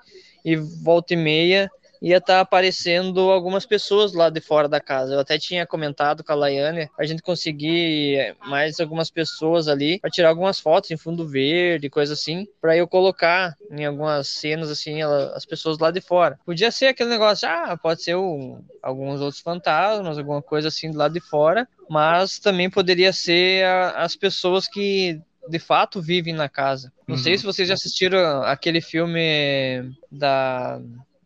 e 0.46 0.56
volta 0.56 1.14
e 1.14 1.18
meia 1.18 1.70
ia 2.02 2.18
estar 2.18 2.40
aparecendo 2.40 3.32
algumas 3.32 3.66
pessoas 3.66 4.14
lá 4.14 4.30
de 4.30 4.40
fora 4.42 4.68
da 4.68 4.80
casa. 4.80 5.14
Eu 5.14 5.20
até 5.20 5.38
tinha 5.38 5.66
comentado 5.66 6.24
com 6.24 6.32
a 6.32 6.36
Laiane 6.36 6.90
a 6.98 7.06
gente 7.06 7.22
conseguir 7.22 8.36
mais 8.48 8.80
algumas 8.80 9.10
pessoas 9.10 9.68
ali 9.68 10.00
para 10.00 10.10
tirar 10.10 10.30
algumas 10.30 10.60
fotos 10.60 10.92
em 10.92 10.98
fundo 10.98 11.28
verde, 11.28 11.90
coisa 11.90 12.14
assim, 12.14 12.48
para 12.62 12.76
eu 12.76 12.88
colocar 12.88 13.56
em 13.72 13.86
algumas 13.86 14.28
cenas 14.28 14.70
assim 14.70 15.02
ela- 15.02 15.34
as 15.36 15.46
pessoas 15.46 15.80
lá 15.80 15.92
de 15.92 16.02
fora. 16.02 16.40
Podia 16.46 16.72
ser 16.72 16.88
aquele 16.88 17.10
negócio, 17.10 17.48
ah, 17.48 17.78
pode 17.82 18.04
ser 18.04 18.16
um, 18.16 18.62
alguns 18.82 19.22
outros 19.22 19.42
fantasmas, 19.42 20.18
alguma 20.18 20.42
coisa 20.42 20.68
assim 20.68 20.92
do 20.92 20.98
lado 20.98 21.14
de 21.14 21.20
fora, 21.20 21.68
mas 21.90 22.40
também 22.40 22.70
poderia 22.70 23.14
ser 23.14 23.66
a- 23.66 23.92
as 24.04 24.16
pessoas 24.16 24.68
que 24.68 25.20
de 25.48 25.60
fato 25.60 26.02
vivem 26.02 26.34
na 26.34 26.50
casa. 26.50 26.92
Não 27.08 27.18
sei 27.18 27.34
Uhum. 27.34 27.38
se 27.40 27.46
vocês 27.46 27.68
já 27.68 27.76
assistiram 27.76 28.42
aquele 28.42 28.82
filme 28.82 29.92
da 30.12 30.80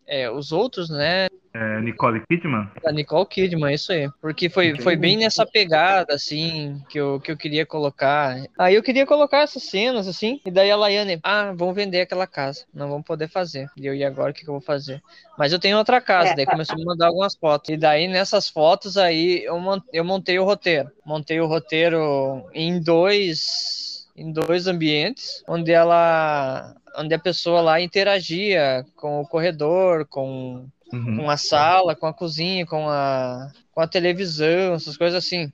é, 0.10 0.30
os 0.30 0.52
outros, 0.52 0.90
né? 0.90 1.28
É, 1.54 1.82
Nicole 1.82 2.22
Kidman? 2.30 2.68
Da 2.84 2.92
Nicole 2.92 3.26
Kidman, 3.26 3.74
isso 3.74 3.92
aí. 3.92 4.10
Porque 4.22 4.50
foi, 4.50 4.76
foi 4.82 4.96
bem 4.96 5.18
nessa 5.18 5.46
pegada, 5.46 6.16
assim, 6.16 6.82
que 6.90 7.00
eu, 7.00 7.20
que 7.20 7.32
eu 7.32 7.38
queria 7.38 7.66
colocar. 7.66 8.44
Aí 8.58 8.76
eu 8.76 8.84
queria 8.84 9.06
colocar 9.06 9.42
essas 9.42 9.64
cenas, 9.64 10.08
assim, 10.08 10.40
e 10.46 10.52
daí 10.52 10.72
a 10.72 10.76
Laiane, 10.76 11.20
ah, 11.24 11.52
vão 11.56 11.74
vender 11.74 12.02
aquela 12.02 12.28
casa, 12.28 12.66
não 12.74 12.90
vão 12.90 13.02
poder 13.02 13.30
fazer. 13.30 13.68
E 13.78 13.86
eu, 13.86 13.96
e 13.96 14.04
agora 14.04 14.32
o 14.32 14.34
que, 14.34 14.44
que 14.44 14.50
eu 14.50 14.54
vou 14.54 14.62
fazer? 14.62 15.02
Mas 15.38 15.54
eu 15.54 15.60
tenho 15.60 15.78
outra 15.78 16.02
casa, 16.02 16.32
É. 16.32 16.36
daí 16.36 16.46
começou 16.46 16.76
a 16.76 16.84
mandar 16.84 17.08
algumas 17.08 17.36
fotos. 17.36 17.70
E 17.70 17.78
daí 17.78 18.08
nessas 18.08 18.50
fotos 18.50 18.98
aí 18.98 19.44
eu, 19.44 19.60
eu 19.94 20.04
montei 20.04 20.40
o 20.40 20.44
roteiro. 20.46 20.92
Montei 21.06 21.40
o 21.40 21.48
roteiro 21.48 22.46
em 22.54 22.82
dois 22.82 23.90
em 24.20 24.34
dois 24.34 24.68
ambientes, 24.68 25.42
onde 25.48 25.72
ela 25.72 26.76
onde 26.96 27.14
a 27.14 27.20
pessoa 27.20 27.62
lá 27.62 27.80
interagia 27.82 28.86
com 28.96 29.22
o 29.22 29.28
corredor, 29.28 30.06
com 30.06 30.68
Uhum. 30.92 31.18
com 31.18 31.30
a 31.30 31.38
sala, 31.38 31.96
com 31.96 32.08
a 32.08 32.14
cozinha, 32.14 32.66
com 32.66 32.90
a, 32.90 33.52
com 33.72 33.80
a 33.80 33.88
televisão, 33.88 34.74
essas 34.74 34.98
coisas 34.98 35.24
assim. 35.24 35.52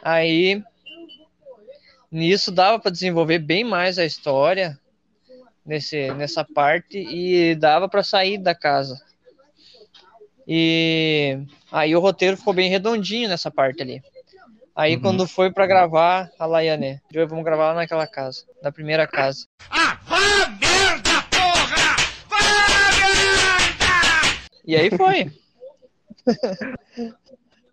Aí, 0.00 0.62
nisso 2.10 2.52
dava 2.52 2.78
para 2.78 2.92
desenvolver 2.92 3.40
bem 3.40 3.64
mais 3.64 3.98
a 3.98 4.04
história 4.04 4.78
nesse, 5.66 6.12
nessa 6.14 6.44
parte 6.44 6.96
e 6.98 7.56
dava 7.56 7.88
para 7.88 8.04
sair 8.04 8.38
da 8.38 8.54
casa. 8.54 9.00
E 10.46 11.38
aí 11.70 11.94
o 11.94 12.00
roteiro 12.00 12.36
ficou 12.36 12.52
bem 12.52 12.70
redondinho 12.70 13.28
nessa 13.28 13.50
parte 13.50 13.82
ali. 13.82 14.02
Aí 14.74 14.94
Uhum. 14.94 15.00
quando 15.02 15.26
foi 15.26 15.50
para 15.52 15.66
gravar 15.66 16.30
a 16.38 16.46
Laiane, 16.46 17.00
"Joey, 17.12 17.26
vamos 17.26 17.44
gravar 17.44 17.68
lá 17.68 17.74
naquela 17.74 18.06
casa, 18.06 18.44
na 18.62 18.72
primeira 18.72 19.06
casa. 19.06 19.46
Ah, 19.70 19.98
E 24.64 24.76
aí 24.76 24.90
foi. 24.90 25.30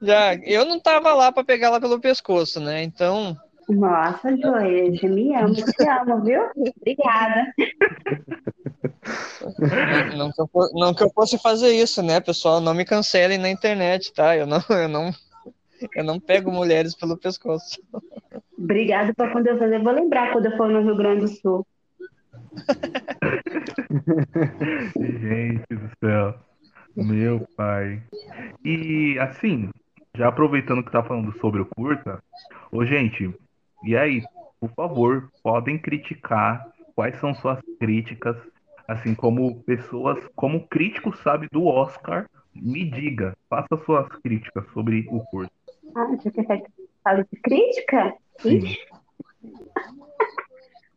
Já, 0.01 0.35
eu 0.35 0.65
não 0.65 0.79
tava 0.79 1.13
lá 1.13 1.31
para 1.31 1.43
pegar 1.43 1.67
ela 1.67 1.81
pelo 1.81 1.99
pescoço, 1.99 2.59
né? 2.59 2.83
Então, 2.83 3.35
Nossa, 3.67 4.35
Joey, 4.35 4.97
eu 5.01 5.09
me 5.09 5.35
amo, 5.35 5.53
te 5.53 5.87
amo, 5.87 6.23
viu? 6.23 6.41
Obrigada. 6.77 7.53
Não, 10.15 10.17
não 10.17 10.31
que 10.31 10.41
eu, 10.41 10.49
não 10.73 10.93
que 10.93 11.03
eu 11.03 11.09
fosse 11.11 11.37
fazer 11.37 11.71
isso, 11.71 12.01
né, 12.01 12.19
pessoal? 12.19 12.59
Não 12.61 12.73
me 12.73 12.85
cancelem 12.85 13.37
na 13.37 13.49
internet, 13.49 14.11
tá? 14.13 14.35
Eu 14.35 14.47
não, 14.47 14.61
eu 14.69 14.87
não, 14.87 15.11
eu 15.95 16.03
não 16.03 16.19
pego 16.19 16.51
mulheres 16.51 16.95
pelo 16.95 17.17
pescoço. 17.17 17.79
Obrigada 18.57 19.13
por 19.13 19.31
quando 19.31 19.47
eu 19.47 19.57
fazer. 19.57 19.81
Vou 19.83 19.93
lembrar 19.93 20.31
quando 20.33 20.45
eu 20.47 20.57
for 20.57 20.69
no 20.69 20.81
Rio 20.81 20.95
Grande 20.95 21.21
do 21.21 21.27
Sul. 21.27 21.65
Gente 24.97 25.65
do 25.69 25.89
céu. 25.99 26.48
Meu 26.95 27.47
pai. 27.55 28.01
E 28.63 29.17
assim, 29.19 29.69
já 30.15 30.27
aproveitando 30.27 30.83
que 30.83 30.91
tá 30.91 31.03
falando 31.03 31.31
sobre 31.39 31.61
o 31.61 31.65
curta, 31.65 32.21
ô 32.71 32.85
gente, 32.85 33.33
e 33.83 33.95
aí, 33.95 34.23
por 34.59 34.69
favor, 34.71 35.29
podem 35.41 35.77
criticar 35.77 36.67
quais 36.95 37.17
são 37.19 37.33
suas 37.33 37.59
críticas, 37.79 38.35
assim 38.87 39.15
como 39.15 39.63
pessoas, 39.63 40.19
como 40.35 40.67
crítico 40.67 41.15
sabe 41.17 41.47
do 41.51 41.65
Oscar, 41.65 42.29
me 42.53 42.83
diga, 42.83 43.35
faça 43.49 43.77
suas 43.85 44.07
críticas 44.21 44.65
sobre 44.73 45.07
o 45.09 45.21
curta. 45.25 45.53
Ah, 45.95 46.05
você 46.05 46.31
quer 46.31 46.63
fale 47.03 47.25
de 47.31 47.39
crítica? 47.41 48.13
Sim. 48.39 48.75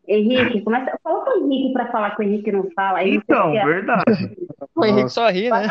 Henrique, 0.06 0.62
começa. 0.62 0.98
Fala 1.02 1.24
com 1.24 1.30
o 1.30 1.44
Henrique 1.52 1.72
para 1.72 1.90
falar 1.92 2.16
com 2.16 2.22
o 2.22 2.24
Henrique 2.26 2.50
não 2.52 2.68
fala. 2.72 3.00
Não 3.00 3.06
Então, 3.08 3.54
é- 3.56 3.64
verdade. 3.64 4.36
O 4.74 4.84
Henrique 4.84 5.10
só 5.10 5.28
ri, 5.28 5.50
né? 5.50 5.68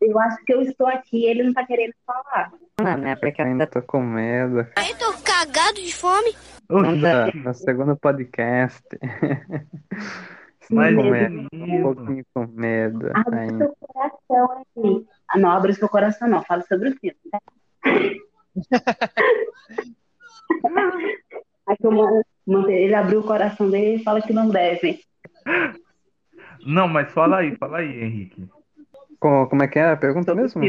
Eu 0.00 0.18
acho 0.18 0.44
que 0.44 0.52
eu 0.52 0.60
estou 0.62 0.88
aqui, 0.88 1.24
ele 1.24 1.44
não 1.44 1.52
tá 1.52 1.64
querendo 1.64 1.92
falar. 2.04 2.52
Mano, 2.82 3.06
é 3.06 3.14
porque 3.14 3.40
eu 3.40 3.46
ainda 3.46 3.64
tô 3.66 3.80
com 3.80 4.00
medo. 4.02 4.58
Eu 4.58 4.98
tô 4.98 5.12
cagado 5.22 5.74
de 5.80 5.94
fome. 5.94 6.34
Oxi, 6.68 7.36
no 7.38 7.54
segundo 7.54 7.96
podcast. 7.96 8.82
mas 10.70 10.94
com 10.96 11.02
medo. 11.04 11.46
Um 11.52 11.82
pouquinho 11.82 12.24
com 12.34 12.46
medo 12.48 13.10
Abre 13.14 13.38
ainda. 13.38 13.58
seu 13.66 13.76
coração, 13.78 14.64
Henrique. 14.76 15.08
Ah, 15.28 15.38
não 15.38 15.50
abre 15.50 15.72
seu 15.74 15.88
coração, 15.88 16.28
não. 16.28 16.42
Fala 16.42 16.62
sobre 16.62 16.88
o 16.90 16.96
filme. 16.98 17.16
Tá? 17.30 17.38
Aí 21.68 21.76
que 21.76 21.86
o 21.86 22.22
Ele 22.46 22.94
abriu 22.94 23.20
o 23.20 23.26
coração 23.26 23.70
dele 23.70 24.00
e 24.00 24.04
fala 24.04 24.20
que 24.22 24.32
não 24.32 24.48
deve. 24.48 25.00
Não, 26.64 26.88
mas 26.88 27.12
fala 27.12 27.38
aí, 27.38 27.56
fala 27.56 27.78
aí, 27.78 28.02
Henrique. 28.02 28.48
Co- 29.18 29.46
Como 29.48 29.62
é 29.62 29.68
que 29.68 29.78
é 29.78 29.90
a 29.90 29.96
pergunta 29.96 30.34
mesmo? 30.34 30.68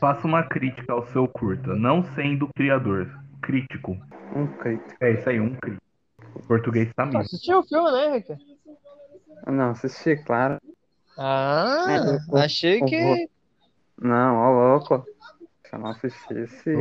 Faça 0.00 0.26
uma 0.26 0.42
crítica 0.42 0.92
ao 0.92 1.06
seu 1.08 1.26
curta, 1.26 1.74
não 1.74 2.04
sendo 2.14 2.48
criador, 2.54 3.08
crítico. 3.40 3.96
Um 4.34 4.46
crítico. 4.46 4.94
É 5.00 5.12
isso 5.12 5.28
aí, 5.28 5.40
um 5.40 5.54
crítico. 5.54 5.82
O 6.34 6.42
português 6.42 6.92
tá 6.94 7.04
mesmo. 7.06 7.20
Assistiu 7.20 7.58
o 7.60 7.62
filme, 7.66 7.90
né, 7.92 8.06
Henrique? 8.08 8.36
Não, 9.46 9.70
assisti, 9.70 10.16
claro. 10.16 10.58
Ah, 11.16 11.86
É, 11.88 11.96
eu- 11.96 12.38
achei 12.38 12.80
eu 12.82 12.86
que. 12.86 13.28
Não, 14.00 14.36
ó 14.36 14.50
louco. 14.50 15.04
Se 15.66 15.74
eu 15.74 15.78
não 15.78 15.90
assistisse, 15.90 16.74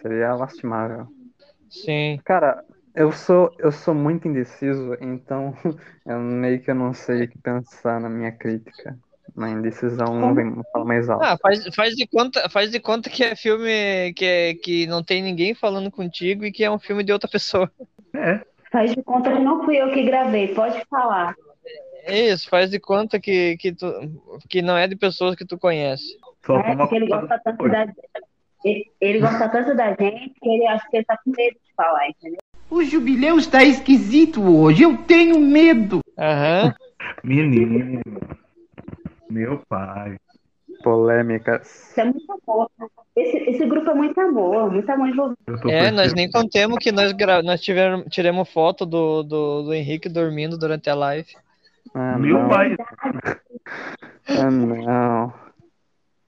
seria 0.00 0.34
lastimável. 0.34 1.06
Sim. 1.68 2.18
Cara, 2.24 2.64
eu 2.94 3.12
sou, 3.12 3.54
eu 3.58 3.72
sou 3.72 3.94
muito 3.94 4.28
indeciso, 4.28 4.96
então 5.00 5.54
eu 6.06 6.18
meio 6.18 6.60
que 6.62 6.70
eu 6.70 6.74
não 6.74 6.92
sei 6.92 7.24
o 7.24 7.28
que 7.28 7.38
pensar 7.38 8.00
na 8.00 8.08
minha 8.08 8.32
crítica. 8.32 8.98
Na 9.34 9.48
indecisão 9.48 10.14
não 10.14 10.34
vem 10.34 10.50
não 10.50 10.62
fala 10.72 10.84
mais 10.84 11.08
alto. 11.08 11.24
Ah, 11.24 11.38
faz, 11.40 11.64
faz, 11.74 11.94
de 11.94 12.06
conta, 12.06 12.50
faz 12.50 12.70
de 12.70 12.78
conta 12.78 13.08
que 13.08 13.24
é 13.24 13.34
filme 13.34 14.12
que, 14.14 14.24
é, 14.24 14.54
que 14.54 14.86
não 14.86 15.02
tem 15.02 15.22
ninguém 15.22 15.54
falando 15.54 15.90
contigo 15.90 16.44
e 16.44 16.52
que 16.52 16.62
é 16.62 16.70
um 16.70 16.78
filme 16.78 17.02
de 17.02 17.12
outra 17.12 17.30
pessoa. 17.30 17.70
É, 18.14 18.42
Faz 18.72 18.94
de 18.94 19.02
conta 19.02 19.30
que 19.30 19.38
não 19.38 19.62
fui 19.64 19.76
eu 19.76 19.92
que 19.92 20.02
gravei. 20.02 20.54
Pode 20.54 20.82
falar. 20.86 21.34
É 22.04 22.30
isso, 22.30 22.48
faz 22.48 22.70
de 22.70 22.80
conta 22.80 23.20
que, 23.20 23.56
que, 23.58 23.72
tu, 23.72 23.86
que 24.48 24.62
não 24.62 24.76
é 24.76 24.88
de 24.88 24.96
pessoas 24.96 25.36
que 25.36 25.44
tu 25.44 25.58
conhece. 25.58 26.18
só 26.44 26.58
É, 26.58 26.62
toma 26.62 26.78
porque 26.78 26.96
ele 26.96 27.06
cuidado 27.06 27.28
gosta 27.28 27.40
tanto 27.44 27.68
da 27.68 27.86
ele, 28.64 28.90
ele 29.00 29.18
gosta 29.20 29.48
tanto 29.48 29.76
da 29.76 29.88
gente 29.88 30.32
que 30.40 30.48
ele 30.48 30.66
acha 30.66 30.88
que 30.88 30.96
ele 30.96 31.04
tá 31.04 31.18
com 31.22 31.30
medo 31.30 31.54
de 31.54 31.74
falar, 31.76 32.08
entendeu? 32.08 32.38
O 32.72 32.82
jubileu 32.82 33.36
está 33.36 33.62
esquisito 33.62 34.42
hoje. 34.42 34.82
Eu 34.82 34.96
tenho 34.96 35.38
medo. 35.38 36.00
Aham. 36.18 36.74
Menino. 37.22 38.00
Meu 39.28 39.60
pai. 39.68 40.16
Polêmicas. 40.82 41.90
Isso 41.90 42.00
é 42.00 42.04
muito 42.04 42.32
amor. 42.32 42.70
Esse, 43.14 43.36
esse 43.50 43.66
grupo 43.66 43.90
é 43.90 43.94
muito 43.94 44.18
amor, 44.18 44.72
muito 44.72 44.90
amor 44.90 45.06
envolvido. 45.06 45.70
É, 45.70 45.90
nós 45.90 46.14
nem 46.14 46.30
contemos 46.30 46.78
que 46.78 46.90
nós, 46.90 47.12
gra... 47.12 47.42
nós 47.42 47.60
tivemos, 47.60 48.06
tiramos 48.08 48.48
foto 48.48 48.86
do, 48.86 49.22
do, 49.22 49.62
do 49.64 49.74
Henrique 49.74 50.08
dormindo 50.08 50.56
durante 50.56 50.88
a 50.88 50.94
live. 50.94 51.28
Ah, 51.92 52.18
Meu 52.18 52.38
não. 52.38 52.48
pai. 52.48 52.74
Ah, 54.28 54.50
não. 54.50 55.34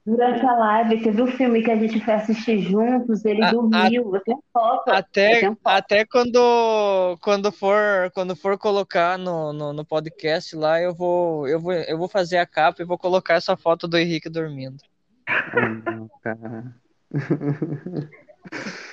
Durante 0.05 0.45
a 0.45 0.53
live, 0.53 1.01
teve 1.01 1.19
um 1.21 1.27
filme 1.27 1.63
que 1.63 1.71
a 1.71 1.75
gente 1.75 1.99
foi 1.99 2.13
assistir 2.13 2.59
juntos, 2.59 3.25
ele 3.25 3.43
A- 3.43 3.51
dormiu. 3.51 4.13
Eu 4.15 4.21
tenho 4.21 4.43
foto. 4.53 4.87
Eu 4.89 4.93
Até, 4.93 5.39
tenho 5.39 5.55
foto. 5.55 5.59
até 5.65 6.05
quando, 6.05 7.17
quando, 7.21 7.51
for, 7.51 8.11
quando 8.13 8.35
for 8.35 8.55
colocar 8.55 9.17
no, 9.17 9.51
no, 9.51 9.73
no 9.73 9.83
podcast 9.83 10.55
lá, 10.55 10.79
eu 10.79 10.93
vou, 10.93 11.47
eu, 11.47 11.59
vou, 11.59 11.73
eu 11.73 11.97
vou 11.97 12.07
fazer 12.07 12.37
a 12.37 12.45
capa 12.45 12.83
e 12.83 12.85
vou 12.85 12.99
colocar 12.99 13.33
essa 13.33 13.57
foto 13.57 13.87
do 13.87 13.97
Henrique 13.97 14.29
dormindo. 14.29 14.77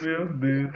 Meu 0.00 0.32
Deus. 0.34 0.72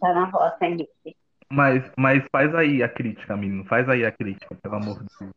Tá 0.00 0.12
na 0.12 0.24
roça, 0.26 0.58
Henrique. 0.62 1.16
Mas, 1.50 1.82
mas 1.96 2.22
faz 2.30 2.54
aí 2.54 2.82
a 2.82 2.88
crítica, 2.88 3.36
menino. 3.36 3.64
Faz 3.64 3.88
aí 3.88 4.04
a 4.04 4.12
crítica, 4.12 4.54
pelo 4.62 4.74
amor 4.76 4.98
de 5.02 5.06
Deus. 5.20 5.32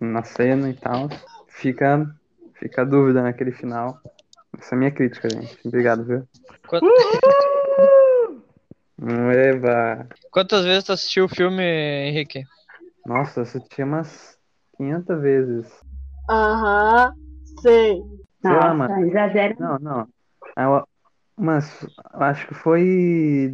Na 0.00 0.22
cena 0.22 0.70
e 0.70 0.74
tal. 0.74 1.08
Fica, 1.48 2.08
fica 2.58 2.82
a 2.82 2.84
dúvida 2.84 3.22
naquele 3.22 3.52
final. 3.52 4.00
Essa 4.58 4.74
é 4.74 4.76
a 4.76 4.78
minha 4.78 4.90
crítica, 4.90 5.28
gente. 5.28 5.58
Obrigado, 5.64 6.04
viu? 6.04 6.28
Qu- 6.66 6.80
Eba. 8.98 10.08
Quantas 10.30 10.64
vezes 10.64 10.84
tu 10.84 10.92
assistiu 10.92 11.24
o 11.26 11.28
filme, 11.28 11.62
Henrique? 11.62 12.44
Nossa, 13.04 13.40
eu 13.40 13.42
assisti 13.44 13.82
umas 13.82 14.38
500 14.76 15.20
vezes. 15.20 15.80
Aham, 16.28 17.12
sei. 17.60 18.02
Sei 18.40 18.50
lá, 18.50 18.74
Nossa, 18.74 18.74
mano. 18.74 19.06
exagero. 19.06 19.56
Não, 19.58 19.78
não. 19.78 20.08
Eu, 20.56 20.88
mas 21.36 21.86
acho 22.14 22.46
que 22.48 22.54
foi. 22.54 23.52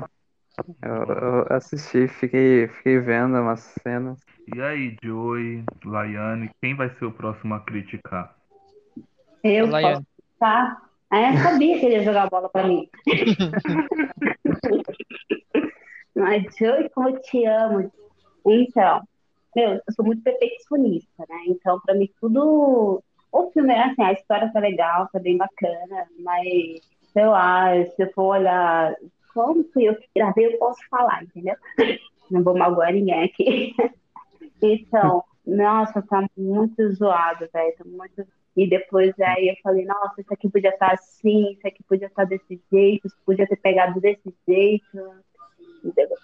Eu, 0.81 0.93
eu 1.05 1.47
assisti, 1.57 2.07
fiquei, 2.09 2.69
fiquei 2.69 2.99
vendo 2.99 3.37
umas 3.41 3.61
cenas. 3.83 4.21
E 4.55 4.61
aí, 4.61 4.97
Joey, 5.03 5.65
Laiane, 5.85 6.51
quem 6.61 6.75
vai 6.77 6.91
ser 6.97 7.05
o 7.05 7.13
próximo 7.13 7.55
a 7.55 7.61
criticar? 7.61 8.37
Eu 9.43 9.71
posso 9.71 10.07
tá? 10.39 10.83
É, 11.13 11.31
eu 11.31 11.37
sabia 11.39 11.79
que 11.79 11.87
ele 11.87 11.95
ia 11.97 12.03
jogar 12.03 12.25
a 12.25 12.31
bola 12.31 12.49
pra 12.49 12.67
mim. 12.67 12.89
Mas, 16.15 16.45
Joey, 16.57 16.89
como 16.91 17.11
eu 17.11 17.21
te 17.21 17.45
amo. 17.45 17.93
Então, 18.47 19.03
meu, 19.55 19.75
eu 19.75 19.83
sou 19.95 20.05
muito 20.05 20.23
perfeccionista, 20.23 21.25
né? 21.29 21.37
Então, 21.47 21.79
pra 21.81 21.95
mim, 21.95 22.09
tudo. 22.21 23.03
O 23.31 23.51
filme, 23.53 23.73
é 23.73 23.85
assim, 23.85 24.03
a 24.03 24.13
história 24.13 24.53
tá 24.53 24.61
legal, 24.61 25.09
tá 25.13 25.19
bem 25.19 25.39
bacana, 25.39 26.07
mas, 26.19 26.81
sei 27.13 27.27
lá, 27.27 27.71
se 27.85 28.03
eu 28.03 28.13
for 28.13 28.37
olhar 28.37 28.95
como 29.33 29.65
fui 29.73 29.89
eu 29.89 29.95
que 29.95 30.07
gravei, 30.15 30.47
eu 30.47 30.59
posso 30.59 30.81
falar, 30.91 31.23
entendeu? 31.23 31.57
Não 32.31 32.43
vou 32.43 32.57
magoar 32.57 32.93
ninguém 32.93 33.25
aqui. 33.25 33.75
Então, 34.65 35.25
nossa, 35.45 36.01
tá 36.03 36.25
muito 36.37 36.89
zoado, 36.93 37.49
velho. 37.53 37.75
Tá 37.77 37.85
muito 37.85 38.25
e 38.57 38.69
depois 38.69 39.19
aí 39.21 39.49
eu 39.49 39.57
falei, 39.63 39.85
nossa, 39.85 40.21
isso 40.21 40.33
aqui 40.33 40.49
podia 40.49 40.71
estar 40.71 40.93
assim, 40.93 41.53
isso 41.53 41.67
aqui 41.67 41.83
podia 41.85 42.07
estar 42.07 42.25
desse 42.25 42.61
jeito, 42.71 43.07
isso 43.07 43.17
podia 43.25 43.47
ter 43.47 43.57
pegado 43.57 44.01
desse 44.01 44.35
jeito. 44.47 45.15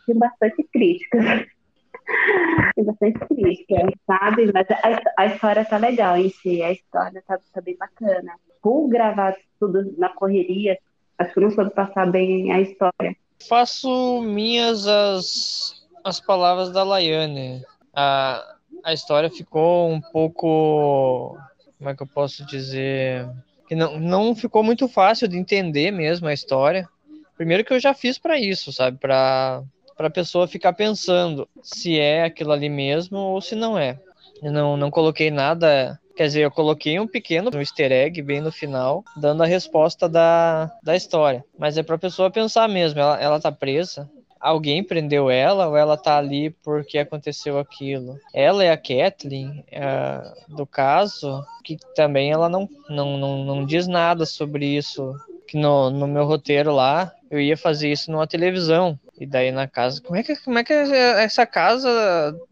Tem 0.07 0.17
bastante 0.17 0.63
crítica. 0.73 1.19
Tem 2.75 2.85
bastante 2.85 3.19
crítica, 3.19 3.75
sabe? 4.07 4.51
Mas 4.53 4.67
a, 4.71 5.23
a 5.23 5.27
história 5.27 5.65
tá 5.65 5.77
legal 5.77 6.17
em 6.17 6.29
si, 6.29 6.63
a 6.63 6.73
história 6.73 7.23
tá, 7.27 7.39
tá 7.53 7.61
bem 7.61 7.77
bacana. 7.77 8.33
Por 8.63 8.89
gravar 8.89 9.35
tudo 9.59 9.95
na 9.99 10.09
correria, 10.11 10.79
acho 11.19 11.35
que 11.35 11.41
não 11.41 11.51
soube 11.51 11.71
passar 11.71 12.11
bem 12.11 12.53
a 12.53 12.61
história. 12.61 13.17
Faço 13.49 14.21
minhas 14.23 14.87
as, 14.87 15.87
as 16.05 16.21
palavras 16.21 16.73
da 16.73 16.83
Laiane. 16.83 17.63
A, 17.95 18.57
a 18.85 18.93
história 18.93 19.31
ficou 19.31 19.91
um 19.91 20.01
pouco. 20.01 21.37
Como 21.79 21.91
é 21.91 21.95
que 21.95 22.03
eu 22.03 22.07
posso 22.07 22.45
dizer? 22.45 23.29
Que 23.69 23.75
não, 23.75 23.99
não 23.99 24.35
ficou 24.35 24.63
muito 24.63 24.89
fácil 24.89 25.29
de 25.29 25.39
entender 25.39 25.91
mesmo 25.93 26.27
a 26.27 26.35
história. 26.35 26.89
Primeiro 27.37 27.65
que 27.65 27.73
eu 27.73 27.79
já 27.79 27.95
fiz 27.95 28.19
para 28.19 28.39
isso, 28.39 28.73
sabe? 28.73 28.99
Para 28.99 29.63
a 29.97 30.11
pessoa 30.11 30.49
ficar 30.49 30.73
pensando 30.73 31.49
se 31.63 31.99
é 31.99 32.25
aquilo 32.25 32.51
ali 32.51 32.69
mesmo 32.69 33.19
ou 33.19 33.41
se 33.41 33.55
não 33.55 33.79
é. 33.79 33.99
Eu 34.43 34.51
não, 34.51 34.77
não 34.77 34.91
coloquei 34.91 35.31
nada. 35.31 36.01
Quer 36.17 36.25
dizer, 36.25 36.41
eu 36.41 36.51
coloquei 36.51 36.99
um 36.99 37.07
pequeno 37.07 37.49
um 37.55 37.61
easter 37.61 37.93
egg 37.93 38.21
bem 38.23 38.41
no 38.41 38.51
final, 38.51 39.05
dando 39.17 39.45
a 39.45 39.47
resposta 39.47 40.09
da, 40.09 40.69
da 40.83 40.97
história. 40.97 41.45
Mas 41.57 41.79
é 41.79 41.83
para 41.85 41.95
a 41.95 41.99
pessoa 41.99 42.29
pensar 42.29 42.69
mesmo. 42.69 42.99
Ela, 42.99 43.21
ela 43.21 43.41
tá 43.41 43.53
presa, 43.53 44.11
alguém 44.41 44.83
prendeu 44.83 45.31
ela 45.31 45.69
ou 45.69 45.77
ela 45.77 45.97
tá 45.97 46.17
ali 46.17 46.51
porque 46.63 46.99
aconteceu 46.99 47.59
aquilo. 47.59 48.19
Ela 48.33 48.65
e 48.65 48.71
a 48.71 48.77
Kathleen, 48.77 49.65
é, 49.71 50.33
do 50.49 50.67
caso, 50.67 51.45
que 51.65 51.77
também 51.95 52.31
ela 52.31 52.49
não, 52.49 52.69
não, 52.89 53.17
não, 53.17 53.45
não 53.45 53.67
diz 53.67 53.87
nada 53.87 54.25
sobre 54.27 54.67
isso. 54.67 55.15
Que 55.47 55.57
no, 55.57 55.89
no 55.91 56.07
meu 56.07 56.27
roteiro 56.27 56.75
lá, 56.75 57.13
eu 57.31 57.41
ia 57.41 57.57
fazer 57.57 57.91
isso 57.91 58.11
numa 58.11 58.27
televisão. 58.27 58.99
E 59.21 59.27
daí 59.27 59.51
na 59.51 59.67
casa. 59.67 60.01
Como 60.01 60.17
é 60.17 60.23
que, 60.23 60.37
como 60.37 60.59
é 60.59 60.65
que 60.65 60.73
essa 60.73 61.45
casa 61.45 61.89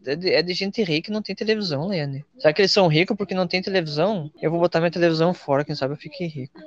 é 0.05 0.15
de, 0.15 0.33
é 0.33 0.41
de 0.41 0.53
gente 0.53 0.83
rica 0.83 1.09
e 1.09 1.13
não 1.13 1.21
tem 1.21 1.33
televisão, 1.33 1.87
Lene? 1.87 2.25
Será 2.37 2.51
que 2.51 2.61
eles 2.61 2.73
são 2.73 2.87
ricos 2.87 3.15
porque 3.15 3.33
não 3.33 3.47
tem 3.47 3.61
televisão? 3.61 4.29
Eu 4.41 4.51
vou 4.51 4.59
botar 4.59 4.79
minha 4.79 4.91
televisão 4.91 5.33
fora, 5.33 5.63
quem 5.63 5.75
sabe 5.75 5.93
eu 5.93 5.97
fiquei 5.97 6.27
rico. 6.27 6.59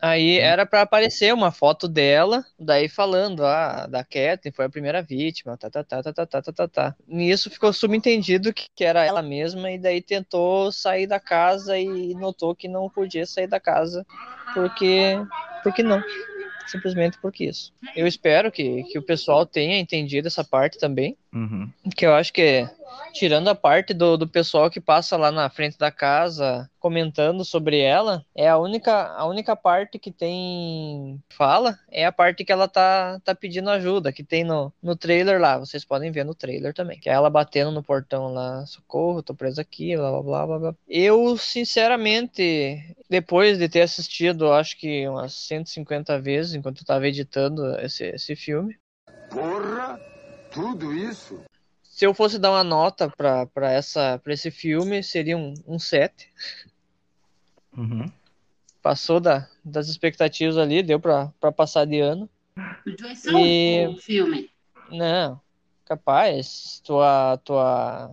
Aí 0.00 0.38
era 0.38 0.64
para 0.64 0.82
aparecer 0.82 1.32
uma 1.34 1.50
foto 1.50 1.88
dela, 1.88 2.44
daí 2.58 2.88
falando, 2.88 3.44
ah, 3.44 3.86
da 3.86 4.04
Kathleen 4.04 4.52
foi 4.54 4.64
a 4.64 4.70
primeira 4.70 5.02
vítima, 5.02 5.56
tá, 5.56 5.68
tá, 5.70 5.82
tá, 5.82 6.02
tá, 6.02 6.12
tá, 6.12 6.26
tá, 6.26 6.42
tá, 6.42 6.52
tá, 6.52 6.68
tá. 6.68 6.96
Nisso 7.06 7.50
ficou 7.50 7.72
subentendido 7.72 8.52
que, 8.52 8.66
que 8.74 8.84
era 8.84 9.04
ela 9.04 9.22
mesma 9.22 9.70
e 9.70 9.78
daí 9.78 10.00
tentou 10.00 10.70
sair 10.70 11.06
da 11.06 11.20
casa 11.20 11.78
e 11.78 12.14
notou 12.14 12.54
que 12.54 12.68
não 12.68 12.88
podia 12.88 13.26
sair 13.26 13.46
da 13.46 13.60
casa 13.60 14.06
porque, 14.54 15.18
porque 15.62 15.82
não 15.82 16.02
simplesmente 16.66 17.18
porque 17.20 17.44
isso. 17.44 17.72
Eu 17.94 18.06
espero 18.06 18.50
que, 18.50 18.82
que 18.84 18.98
o 18.98 19.02
pessoal 19.02 19.46
tenha 19.46 19.78
entendido 19.78 20.28
essa 20.28 20.44
parte 20.44 20.78
também. 20.78 21.16
Uhum. 21.32 21.70
Que 21.96 22.06
eu 22.06 22.14
acho 22.14 22.32
que, 22.32 22.68
tirando 23.14 23.48
a 23.48 23.54
parte 23.54 23.94
do, 23.94 24.16
do 24.16 24.26
pessoal 24.26 24.70
que 24.70 24.80
passa 24.80 25.16
lá 25.16 25.30
na 25.30 25.48
frente 25.48 25.78
da 25.78 25.90
casa 25.90 26.68
comentando 26.86 27.44
sobre 27.44 27.80
ela, 27.80 28.24
é 28.32 28.48
a 28.48 28.56
única, 28.56 29.08
a 29.08 29.26
única 29.26 29.56
parte 29.56 29.98
que 29.98 30.12
tem 30.12 31.20
fala, 31.28 31.76
é 31.90 32.06
a 32.06 32.12
parte 32.12 32.44
que 32.44 32.52
ela 32.52 32.68
tá, 32.68 33.18
tá 33.24 33.34
pedindo 33.34 33.68
ajuda, 33.70 34.12
que 34.12 34.22
tem 34.22 34.44
no, 34.44 34.72
no 34.80 34.94
trailer 34.94 35.40
lá. 35.40 35.58
Vocês 35.58 35.84
podem 35.84 36.12
ver 36.12 36.24
no 36.24 36.32
trailer 36.32 36.72
também. 36.72 37.00
Que 37.00 37.10
é 37.10 37.12
ela 37.12 37.28
batendo 37.28 37.72
no 37.72 37.82
portão 37.82 38.32
lá, 38.32 38.64
socorro, 38.66 39.20
tô 39.20 39.34
presa 39.34 39.62
aqui, 39.62 39.96
blá 39.96 40.12
blá 40.12 40.22
blá 40.22 40.46
blá. 40.46 40.58
blá. 40.60 40.74
Eu, 40.86 41.36
sinceramente, 41.36 42.94
depois 43.10 43.58
de 43.58 43.68
ter 43.68 43.82
assistido, 43.82 44.52
acho 44.52 44.78
que 44.78 45.08
umas 45.08 45.34
150 45.34 46.20
vezes, 46.20 46.54
enquanto 46.54 46.82
eu 46.82 46.86
tava 46.86 47.08
editando 47.08 47.76
esse, 47.80 48.04
esse 48.04 48.36
filme. 48.36 48.78
Porra! 49.28 50.00
Tudo 50.52 50.94
isso? 50.94 51.42
Se 51.96 52.06
eu 52.06 52.12
fosse 52.12 52.38
dar 52.38 52.50
uma 52.50 52.62
nota 52.62 53.08
pra, 53.08 53.46
pra, 53.46 53.72
essa, 53.72 54.20
pra 54.22 54.34
esse 54.34 54.50
filme, 54.50 55.02
seria 55.02 55.34
um, 55.34 55.54
um 55.66 55.78
7. 55.78 56.30
Uhum. 57.76 58.06
Passou 58.82 59.18
da, 59.20 59.48
das 59.64 59.88
expectativas 59.88 60.56
ali, 60.56 60.82
deu 60.82 60.98
pra, 61.00 61.32
pra 61.40 61.50
passar 61.52 61.84
de 61.86 62.00
ano. 62.00 62.28
Enjoação 62.86 63.40
E- 63.40 63.96
filme. 64.00 64.50
Não, 64.90 65.40
capaz. 65.84 66.80
Tua, 66.84 67.36
tua, 67.44 68.10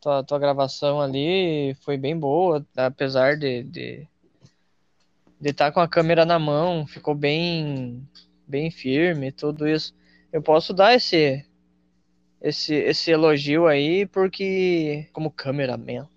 tua, 0.00 0.24
tua 0.24 0.38
gravação 0.38 1.00
ali 1.00 1.74
foi 1.82 1.96
bem 1.96 2.18
boa, 2.18 2.66
apesar 2.76 3.36
de 3.36 3.62
de 3.62 4.08
de 5.40 5.50
estar 5.50 5.70
com 5.70 5.78
a 5.78 5.86
câmera 5.86 6.26
na 6.26 6.36
mão, 6.36 6.84
ficou 6.84 7.14
bem 7.14 8.04
bem 8.46 8.70
firme, 8.72 9.30
tudo 9.30 9.68
isso. 9.68 9.94
Eu 10.32 10.42
posso 10.42 10.74
dar 10.74 10.94
esse 10.94 11.44
esse 12.42 12.74
esse 12.74 13.10
elogio 13.12 13.66
aí 13.68 14.04
porque 14.06 15.06
como 15.12 15.30
cameraman, 15.30 16.08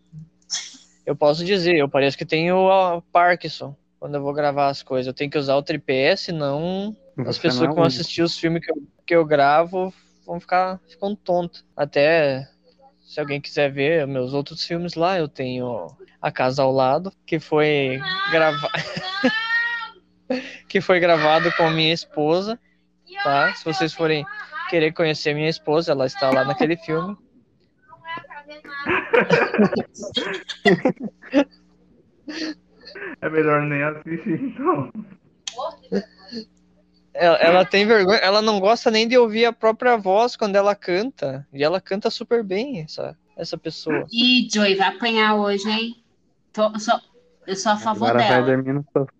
eu 1.05 1.15
posso 1.15 1.43
dizer, 1.43 1.75
eu 1.75 1.89
pareço 1.89 2.17
que 2.17 2.25
tenho 2.25 2.69
a 2.69 3.01
Parkinson 3.11 3.75
quando 3.99 4.15
eu 4.15 4.21
vou 4.21 4.33
gravar 4.33 4.67
as 4.67 4.81
coisas. 4.81 5.07
Eu 5.07 5.13
tenho 5.13 5.29
que 5.29 5.37
usar 5.37 5.55
o 5.55 5.63
tripé, 5.63 6.15
senão 6.15 6.95
as 7.17 7.37
Você 7.37 7.43
pessoas 7.43 7.59
não 7.59 7.65
é 7.65 7.69
que 7.69 7.75
vão 7.75 7.83
assistir 7.85 8.21
os 8.21 8.37
filmes 8.37 8.65
que 8.65 8.71
eu, 8.71 8.83
que 9.05 9.15
eu 9.15 9.25
gravo 9.25 9.93
vão 10.25 10.39
ficar 10.39 10.79
ficando 10.87 11.15
tonto. 11.15 11.65
Até 11.75 12.47
se 13.01 13.19
alguém 13.19 13.41
quiser 13.41 13.71
ver 13.71 14.07
meus 14.07 14.33
outros 14.33 14.65
filmes 14.65 14.95
lá, 14.95 15.17
eu 15.17 15.27
tenho 15.27 15.87
A 16.21 16.31
Casa 16.31 16.63
ao 16.63 16.71
Lado, 16.71 17.11
que 17.25 17.39
foi 17.39 18.01
gravado 18.31 18.69
que 20.69 20.79
foi 20.79 20.99
gravado 20.99 21.51
com 21.57 21.69
minha 21.69 21.93
esposa, 21.93 22.57
tá? 23.23 23.53
Se 23.53 23.65
vocês 23.65 23.93
forem 23.93 24.25
querer 24.69 24.93
conhecer 24.93 25.33
minha 25.33 25.49
esposa, 25.49 25.91
ela 25.91 26.05
está 26.05 26.29
lá 26.31 26.45
naquele 26.45 26.77
filme. 26.77 27.17
É 33.21 33.29
melhor 33.29 33.61
nem 33.63 33.83
assistir, 33.83 34.41
então. 34.41 34.91
Ela, 37.13 37.37
ela 37.37 37.65
tem 37.65 37.85
vergonha, 37.85 38.17
ela 38.19 38.41
não 38.41 38.59
gosta 38.59 38.89
nem 38.89 39.07
de 39.07 39.17
ouvir 39.17 39.45
a 39.45 39.53
própria 39.53 39.97
voz 39.97 40.35
quando 40.35 40.55
ela 40.55 40.73
canta. 40.75 41.47
E 41.53 41.63
ela 41.63 41.81
canta 41.81 42.09
super 42.09 42.43
bem, 42.43 42.81
essa, 42.81 43.17
essa 43.35 43.57
pessoa. 43.57 44.05
Ih, 44.11 44.47
Joey, 44.51 44.75
vai 44.75 44.87
apanhar 44.95 45.35
hoje, 45.35 45.69
hein? 45.69 45.95
Tô- 46.53 46.77
só- 46.79 46.99
eu 47.45 47.55
sou 47.55 47.71
a 47.73 47.77
favor 47.77 48.09
Agora 48.09 48.19
vai 48.19 48.29
dela. 48.43 48.45
dormir 48.55 48.73
no 48.73 48.85
sofá. 48.93 49.11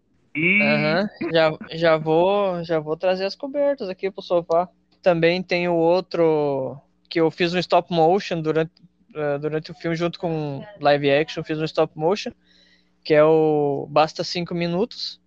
Aham, 0.62 1.10
já, 1.34 1.52
já 1.72 1.98
vou 1.98 2.64
já 2.64 2.80
vou 2.80 2.96
trazer 2.96 3.26
as 3.26 3.36
cobertas 3.36 3.90
aqui 3.90 4.10
pro 4.10 4.22
sofá. 4.22 4.70
Também 5.02 5.44
tem 5.44 5.68
o 5.68 5.76
outro 5.76 6.80
que 7.10 7.20
eu 7.20 7.30
fiz 7.30 7.54
um 7.54 7.60
stop 7.60 7.92
motion 7.94 8.42
durante, 8.42 8.72
eh, 9.14 9.38
durante 9.38 9.72
o 9.72 9.74
filme 9.74 9.96
junto 9.96 10.20
com 10.20 10.64
live 10.80 11.12
action, 11.12 11.44
fiz 11.44 11.60
um 11.60 11.66
stop 11.66 11.98
motion, 11.98 12.32
que 13.04 13.14
é 13.14 13.24
o 13.24 13.88
Basta 13.90 14.24
5 14.24 14.54
Minutos. 14.54 15.20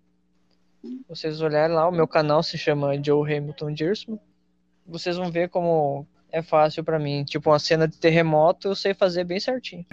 Vocês 1.09 1.41
olharem 1.41 1.75
lá, 1.75 1.89
o 1.89 1.93
meu 1.93 2.07
canal 2.07 2.43
se 2.43 2.59
chama 2.59 3.03
Joe 3.03 3.37
Hamilton 3.37 3.77
Gearsman. 3.77 4.21
Vocês 4.87 5.17
vão 5.17 5.31
ver 5.31 5.49
como 5.49 6.07
é 6.31 6.43
fácil 6.43 6.85
pra 6.85 6.99
mim. 6.99 7.25
Tipo, 7.25 7.51
uma 7.51 7.59
cena 7.59 7.89
de 7.89 7.97
terremoto 7.97 8.69
eu 8.69 8.75
sei 8.75 8.93
fazer 8.93 9.25
bem 9.25 9.41
certinho. 9.41 9.87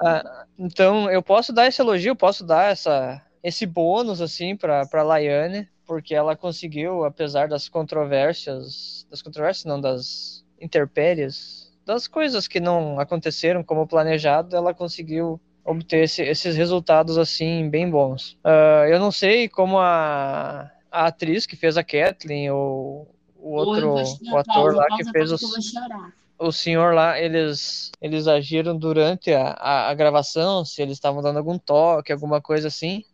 Ah, 0.00 0.44
então, 0.58 1.10
eu 1.10 1.22
posso 1.22 1.52
dar 1.52 1.68
esse 1.68 1.80
elogio, 1.80 2.16
posso 2.16 2.44
dar 2.44 2.72
essa, 2.72 3.22
esse 3.42 3.64
bônus, 3.64 4.20
assim, 4.20 4.56
pra, 4.56 4.84
pra 4.86 5.02
Laiane, 5.02 5.68
porque 5.86 6.14
ela 6.14 6.36
conseguiu, 6.36 7.04
apesar 7.04 7.48
das 7.48 7.68
controvérsias, 7.68 9.06
das 9.10 9.22
controvérsias 9.22 9.64
não, 9.64 9.80
das 9.80 10.44
intempéries, 10.60 11.63
das 11.84 12.06
coisas 12.08 12.48
que 12.48 12.60
não 12.60 12.98
aconteceram 12.98 13.62
como 13.62 13.86
planejado, 13.86 14.56
ela 14.56 14.72
conseguiu 14.74 15.40
obter 15.64 16.04
esse- 16.04 16.22
esses 16.22 16.56
resultados, 16.56 17.16
assim, 17.18 17.68
bem 17.68 17.88
bons. 17.88 18.36
Ah, 18.44 18.84
eu 18.88 18.98
não 18.98 19.10
sei 19.10 19.48
como 19.48 19.78
a, 19.78 20.70
a 20.90 21.06
atriz 21.06 21.46
que 21.46 21.56
fez 21.56 21.76
a 21.76 21.84
Kathleen, 21.84 22.50
ou 22.50 23.08
o 23.36 23.50
outro, 23.54 23.94
o 24.32 24.36
ator 24.38 24.74
lá 24.74 24.86
que 24.96 25.04
fez 25.04 25.30
chorar. 25.70 26.12
o 26.38 26.50
senhor 26.50 26.94
lá, 26.94 27.20
eles, 27.20 27.90
eles 28.00 28.26
agiram 28.26 28.76
durante 28.76 29.32
a, 29.32 29.48
a, 29.50 29.90
a 29.90 29.94
gravação, 29.94 30.64
se 30.64 30.80
eles 30.82 30.94
estavam 30.94 31.22
dando 31.22 31.38
algum 31.38 31.58
toque, 31.58 32.12
alguma 32.12 32.40
coisa 32.40 32.68
assim. 32.68 33.04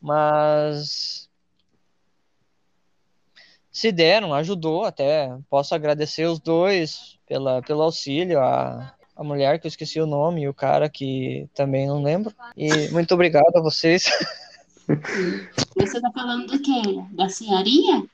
Mas 0.00 1.28
se 3.70 3.92
deram, 3.92 4.32
ajudou 4.34 4.84
até. 4.84 5.36
Posso 5.50 5.74
agradecer 5.74 6.24
os 6.26 6.38
dois 6.40 7.15
pela, 7.26 7.62
pelo 7.62 7.82
auxílio, 7.82 8.40
a, 8.40 8.94
a 9.16 9.24
mulher 9.24 9.58
que 9.58 9.66
eu 9.66 9.68
esqueci 9.68 10.00
o 10.00 10.06
nome 10.06 10.42
e 10.42 10.48
o 10.48 10.54
cara 10.54 10.88
que 10.88 11.48
também 11.54 11.86
não 11.86 12.02
lembro. 12.02 12.34
E 12.56 12.88
muito 12.88 13.12
obrigado 13.14 13.56
a 13.56 13.60
vocês. 13.60 14.10
Você 15.76 16.00
tá 16.00 16.10
falando 16.12 16.46
do 16.46 16.62
quê? 16.62 16.82
Da 17.12 17.28
senhorinha? 17.28 18.04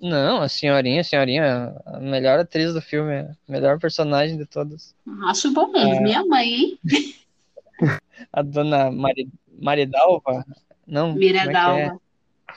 Não, 0.00 0.40
a 0.40 0.48
senhorinha, 0.48 1.00
a 1.00 1.04
senhorinha, 1.04 1.74
a 1.84 1.98
melhor 1.98 2.38
atriz 2.38 2.72
do 2.72 2.80
filme, 2.80 3.14
a 3.14 3.36
melhor 3.48 3.78
personagem 3.78 4.36
de 4.36 4.46
todas. 4.46 4.94
Acho 5.26 5.52
bom 5.52 5.70
mesmo. 5.70 5.94
É. 5.94 6.00
Minha 6.00 6.24
mãe, 6.24 6.54
hein? 6.54 6.78
A 8.32 8.42
dona 8.42 8.92
Mari, 8.92 9.28
Maridalva? 9.60 10.44
Não, 10.86 11.12
como 11.12 11.24
é 11.24 11.28
que 11.28 11.36
é? 11.36 11.44
Miradalva. 11.44 12.00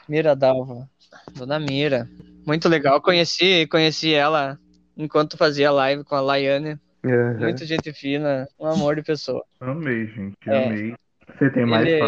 Miradalva. 0.08 0.89
Dona 1.34 1.60
Mira. 1.60 2.08
Muito 2.46 2.70
legal. 2.70 3.02
Conheci, 3.02 3.65
conheci 3.65 4.13
ela 4.13 4.60
enquanto 4.97 5.38
fazia 5.38 5.71
live 5.71 6.03
com 6.03 6.15
a 6.15 6.21
Laiane. 6.21 6.79
Aham. 7.03 7.39
Muito 7.39 7.65
gente 7.65 7.93
fina, 7.93 8.47
um 8.60 8.65
amor 8.65 8.95
de 8.95 9.03
pessoa. 9.03 9.43
Amei, 9.60 10.08
gente. 10.08 10.36
É. 10.47 10.65
Amei. 10.65 10.95
Você 11.38 11.49
tem 11.51 11.65
mais 11.65 11.88
Ele- 11.88 11.99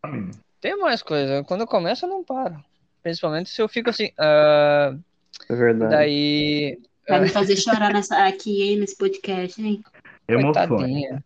pra? 0.00 0.20
Tem 0.60 0.76
mais 0.78 1.02
coisa. 1.02 1.44
Quando 1.44 1.60
eu 1.62 1.66
começo, 1.66 2.06
eu 2.06 2.08
não 2.08 2.24
paro. 2.24 2.56
Principalmente 3.02 3.50
se 3.50 3.60
eu 3.60 3.68
fico 3.68 3.90
assim. 3.90 4.10
ah, 4.18 4.96
É 5.48 5.54
verdade. 5.54 5.90
daí. 5.90 6.78
Vai 7.08 7.20
me 7.20 7.26
ah, 7.26 7.30
fazer 7.30 7.56
chorar 7.56 7.92
nessa, 7.92 8.26
aqui, 8.26 8.62
hein, 8.62 8.80
nesse 8.80 8.96
podcast, 8.96 9.62
hein? 9.62 9.82
Emoções. 10.26 11.20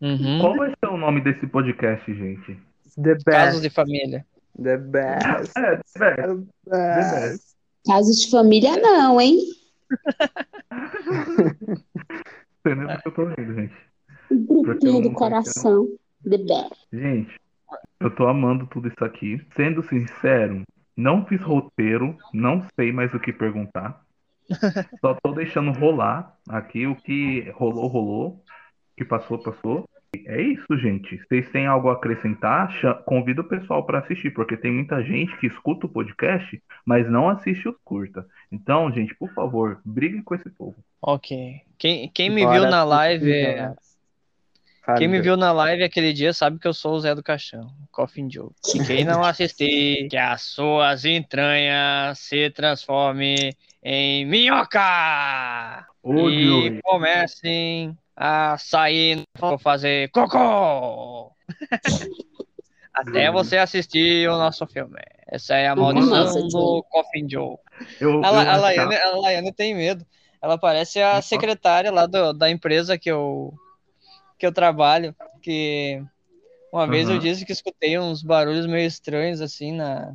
Uhum. 0.00 0.40
Qual 0.40 0.56
vai 0.56 0.70
ser 0.70 0.86
o 0.90 0.96
nome 0.96 1.20
desse 1.20 1.46
podcast, 1.46 2.12
gente? 2.12 2.58
The 3.00 3.16
Casos 3.24 3.60
best. 3.60 3.62
de 3.62 3.70
família. 3.70 4.26
The 4.60 4.76
best. 4.76 5.52
É, 5.56 5.76
The 5.76 6.24
é. 6.72 7.30
best. 7.30 7.44
Caso 7.86 8.12
de 8.12 8.30
família, 8.30 8.76
não, 8.78 9.20
hein? 9.20 9.38
Sei 12.62 12.74
nem 12.74 12.86
porque 12.86 13.08
eu 13.08 13.12
tô 13.12 13.24
rindo, 13.26 13.54
gente. 13.54 13.74
Grupinho 14.30 15.02
do 15.02 15.12
coração. 15.12 15.86
The 16.22 16.38
best. 16.38 16.86
Gente, 16.92 17.38
eu 18.00 18.14
tô 18.14 18.26
amando 18.26 18.66
tudo 18.66 18.88
isso 18.88 19.04
aqui. 19.04 19.46
Sendo 19.54 19.82
sincero, 19.82 20.62
Não 20.96 21.26
fiz 21.26 21.40
roteiro, 21.42 22.16
não 22.32 22.66
sei 22.76 22.92
mais 22.92 23.12
o 23.12 23.20
que 23.20 23.32
perguntar. 23.32 24.04
Só 25.00 25.14
tô 25.14 25.32
deixando 25.32 25.72
rolar 25.72 26.36
aqui 26.48 26.86
o 26.86 26.94
que 26.94 27.50
rolou, 27.50 27.88
rolou. 27.88 28.28
O 28.28 28.96
que 28.96 29.04
passou, 29.04 29.42
passou. 29.42 29.88
É 30.26 30.40
isso, 30.42 30.78
gente. 30.78 31.16
Vocês 31.26 31.48
têm 31.50 31.66
algo 31.66 31.88
a 31.88 31.94
acrescentar? 31.94 32.70
Convido 33.04 33.42
o 33.42 33.48
pessoal 33.48 33.84
para 33.84 33.98
assistir, 33.98 34.30
porque 34.30 34.56
tem 34.56 34.70
muita 34.72 35.02
gente 35.02 35.36
que 35.38 35.46
escuta 35.46 35.86
o 35.86 35.88
podcast, 35.88 36.62
mas 36.84 37.10
não 37.10 37.28
assiste 37.28 37.68
os 37.68 37.76
curta. 37.84 38.26
Então, 38.52 38.92
gente, 38.92 39.14
por 39.14 39.32
favor, 39.32 39.80
briguem 39.84 40.22
com 40.22 40.34
esse 40.34 40.48
povo. 40.50 40.76
Ok. 41.00 41.60
Quem, 41.78 42.08
quem 42.08 42.30
me 42.30 42.42
Bora 42.42 42.60
viu 42.60 42.70
na 42.70 42.84
live. 42.84 43.32
Fale, 44.84 44.98
Quem 44.98 45.08
me 45.08 45.14
Deus. 45.14 45.24
viu 45.24 45.36
na 45.36 45.50
live 45.50 45.82
aquele 45.82 46.12
dia 46.12 46.34
sabe 46.34 46.58
que 46.58 46.68
eu 46.68 46.74
sou 46.74 46.94
o 46.94 47.00
Zé 47.00 47.14
do 47.14 47.22
Caixão, 47.22 47.70
Coffin 47.90 48.30
Joe. 48.30 48.50
E 48.74 48.84
quem 48.84 49.02
não 49.04 49.22
assistir, 49.24 50.08
que 50.10 50.16
as 50.16 50.42
suas 50.42 51.06
entranhas 51.06 52.18
se 52.18 52.50
transformem 52.50 53.54
em 53.82 54.26
minhoca! 54.26 55.86
Ô, 56.02 56.28
e 56.28 56.44
Joey. 56.44 56.80
comecem 56.82 57.96
a 58.16 58.56
sair, 58.58 59.22
vou 59.38 59.58
fazer 59.58 60.10
cocô! 60.10 61.32
Até 62.94 63.30
você 63.30 63.56
assistir 63.58 64.28
o 64.28 64.38
nosso 64.38 64.64
filme. 64.68 65.00
Essa 65.26 65.56
é 65.56 65.66
a 65.66 65.74
maldição 65.74 66.24
Nossa, 66.24 66.40
do. 66.42 66.84
Coffin 66.88 67.28
Joe. 67.28 67.56
Eu, 68.00 68.24
A, 68.24 68.28
eu 68.28 68.50
a, 68.50 68.56
Laiane, 68.56 68.94
a 68.94 69.16
Laiane 69.16 69.52
tem 69.52 69.74
medo. 69.74 70.06
Ela 70.40 70.56
parece 70.56 71.02
a 71.02 71.20
secretária 71.20 71.90
lá 71.90 72.06
do- 72.06 72.32
da 72.32 72.48
empresa 72.48 72.96
que 72.96 73.10
eu, 73.10 73.52
que 74.38 74.46
eu 74.46 74.52
trabalho. 74.52 75.14
Que 75.42 76.00
uma 76.72 76.86
vez 76.86 77.08
eu 77.08 77.14
Aham. 77.16 77.22
disse 77.22 77.44
que 77.44 77.50
escutei 77.52 77.98
uns 77.98 78.22
barulhos 78.22 78.66
meio 78.66 78.86
estranhos 78.86 79.40
assim 79.40 79.72
na, 79.72 80.14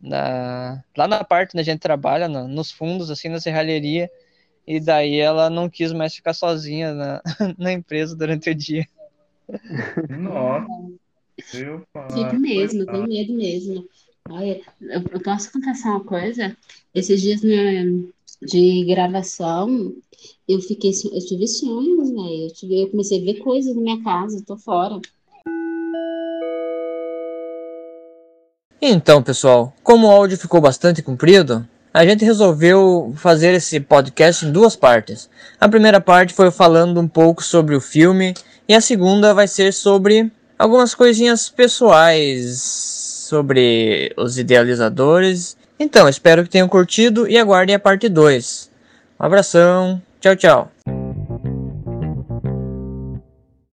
na 0.00 0.84
lá 0.96 1.08
na 1.08 1.24
parte 1.24 1.50
onde 1.56 1.62
a 1.62 1.64
gente 1.72 1.80
trabalha, 1.80 2.28
na- 2.28 2.44
nos 2.44 2.70
fundos, 2.70 3.10
assim, 3.10 3.28
na 3.28 3.40
serralheria. 3.40 4.08
E 4.66 4.80
daí 4.80 5.18
ela 5.18 5.48
não 5.48 5.68
quis 5.70 5.92
mais 5.92 6.14
ficar 6.14 6.34
sozinha 6.34 6.92
na, 6.92 7.22
na 7.56 7.72
empresa 7.72 8.16
durante 8.16 8.50
o 8.50 8.54
dia. 8.54 8.86
Nossa. 10.10 10.66
Eu 11.54 11.86
Fico 12.12 12.36
mesmo, 12.36 12.86
tenho 12.86 13.06
medo 13.06 13.32
mesmo. 13.34 13.86
Olha, 14.28 14.60
eu, 14.80 15.02
eu 15.12 15.20
posso 15.20 15.52
confessar 15.52 15.90
uma 15.90 16.04
coisa? 16.04 16.56
Esses 16.94 17.20
dias 17.20 17.42
né, 17.42 17.84
de 18.42 18.84
gravação, 18.84 19.94
eu 20.48 20.60
fiquei, 20.60 20.90
eu 21.12 21.24
tive 21.26 21.46
sonhos, 21.46 22.10
velho. 22.10 22.44
Eu, 22.46 22.52
tive- 22.52 22.82
eu 22.82 22.90
comecei 22.90 23.20
a 23.20 23.24
ver 23.24 23.38
coisas 23.40 23.74
na 23.74 23.82
minha 23.82 24.02
casa, 24.02 24.38
eu 24.38 24.44
tô 24.44 24.56
fora. 24.56 25.00
Então, 28.80 29.22
pessoal, 29.22 29.72
como 29.82 30.06
o 30.06 30.10
áudio 30.10 30.36
ficou 30.38 30.60
bastante 30.60 31.02
comprido, 31.02 31.66
a 31.96 32.04
gente 32.04 32.26
resolveu 32.26 33.14
fazer 33.16 33.54
esse 33.54 33.80
podcast 33.80 34.44
em 34.44 34.52
duas 34.52 34.76
partes. 34.76 35.30
A 35.58 35.66
primeira 35.66 35.98
parte 35.98 36.34
foi 36.34 36.50
falando 36.50 37.00
um 37.00 37.08
pouco 37.08 37.42
sobre 37.42 37.74
o 37.74 37.80
filme, 37.80 38.34
e 38.68 38.74
a 38.74 38.82
segunda 38.82 39.32
vai 39.32 39.48
ser 39.48 39.72
sobre 39.72 40.30
algumas 40.58 40.94
coisinhas 40.94 41.48
pessoais 41.48 42.58
sobre 42.60 44.12
os 44.14 44.36
idealizadores. 44.36 45.56
Então, 45.80 46.06
espero 46.06 46.42
que 46.42 46.50
tenham 46.50 46.68
curtido 46.68 47.26
e 47.26 47.38
aguardem 47.38 47.74
a 47.74 47.78
parte 47.80 48.10
2. 48.10 48.70
Um 49.18 49.24
abração, 49.24 50.02
tchau, 50.20 50.36
tchau. 50.36 50.95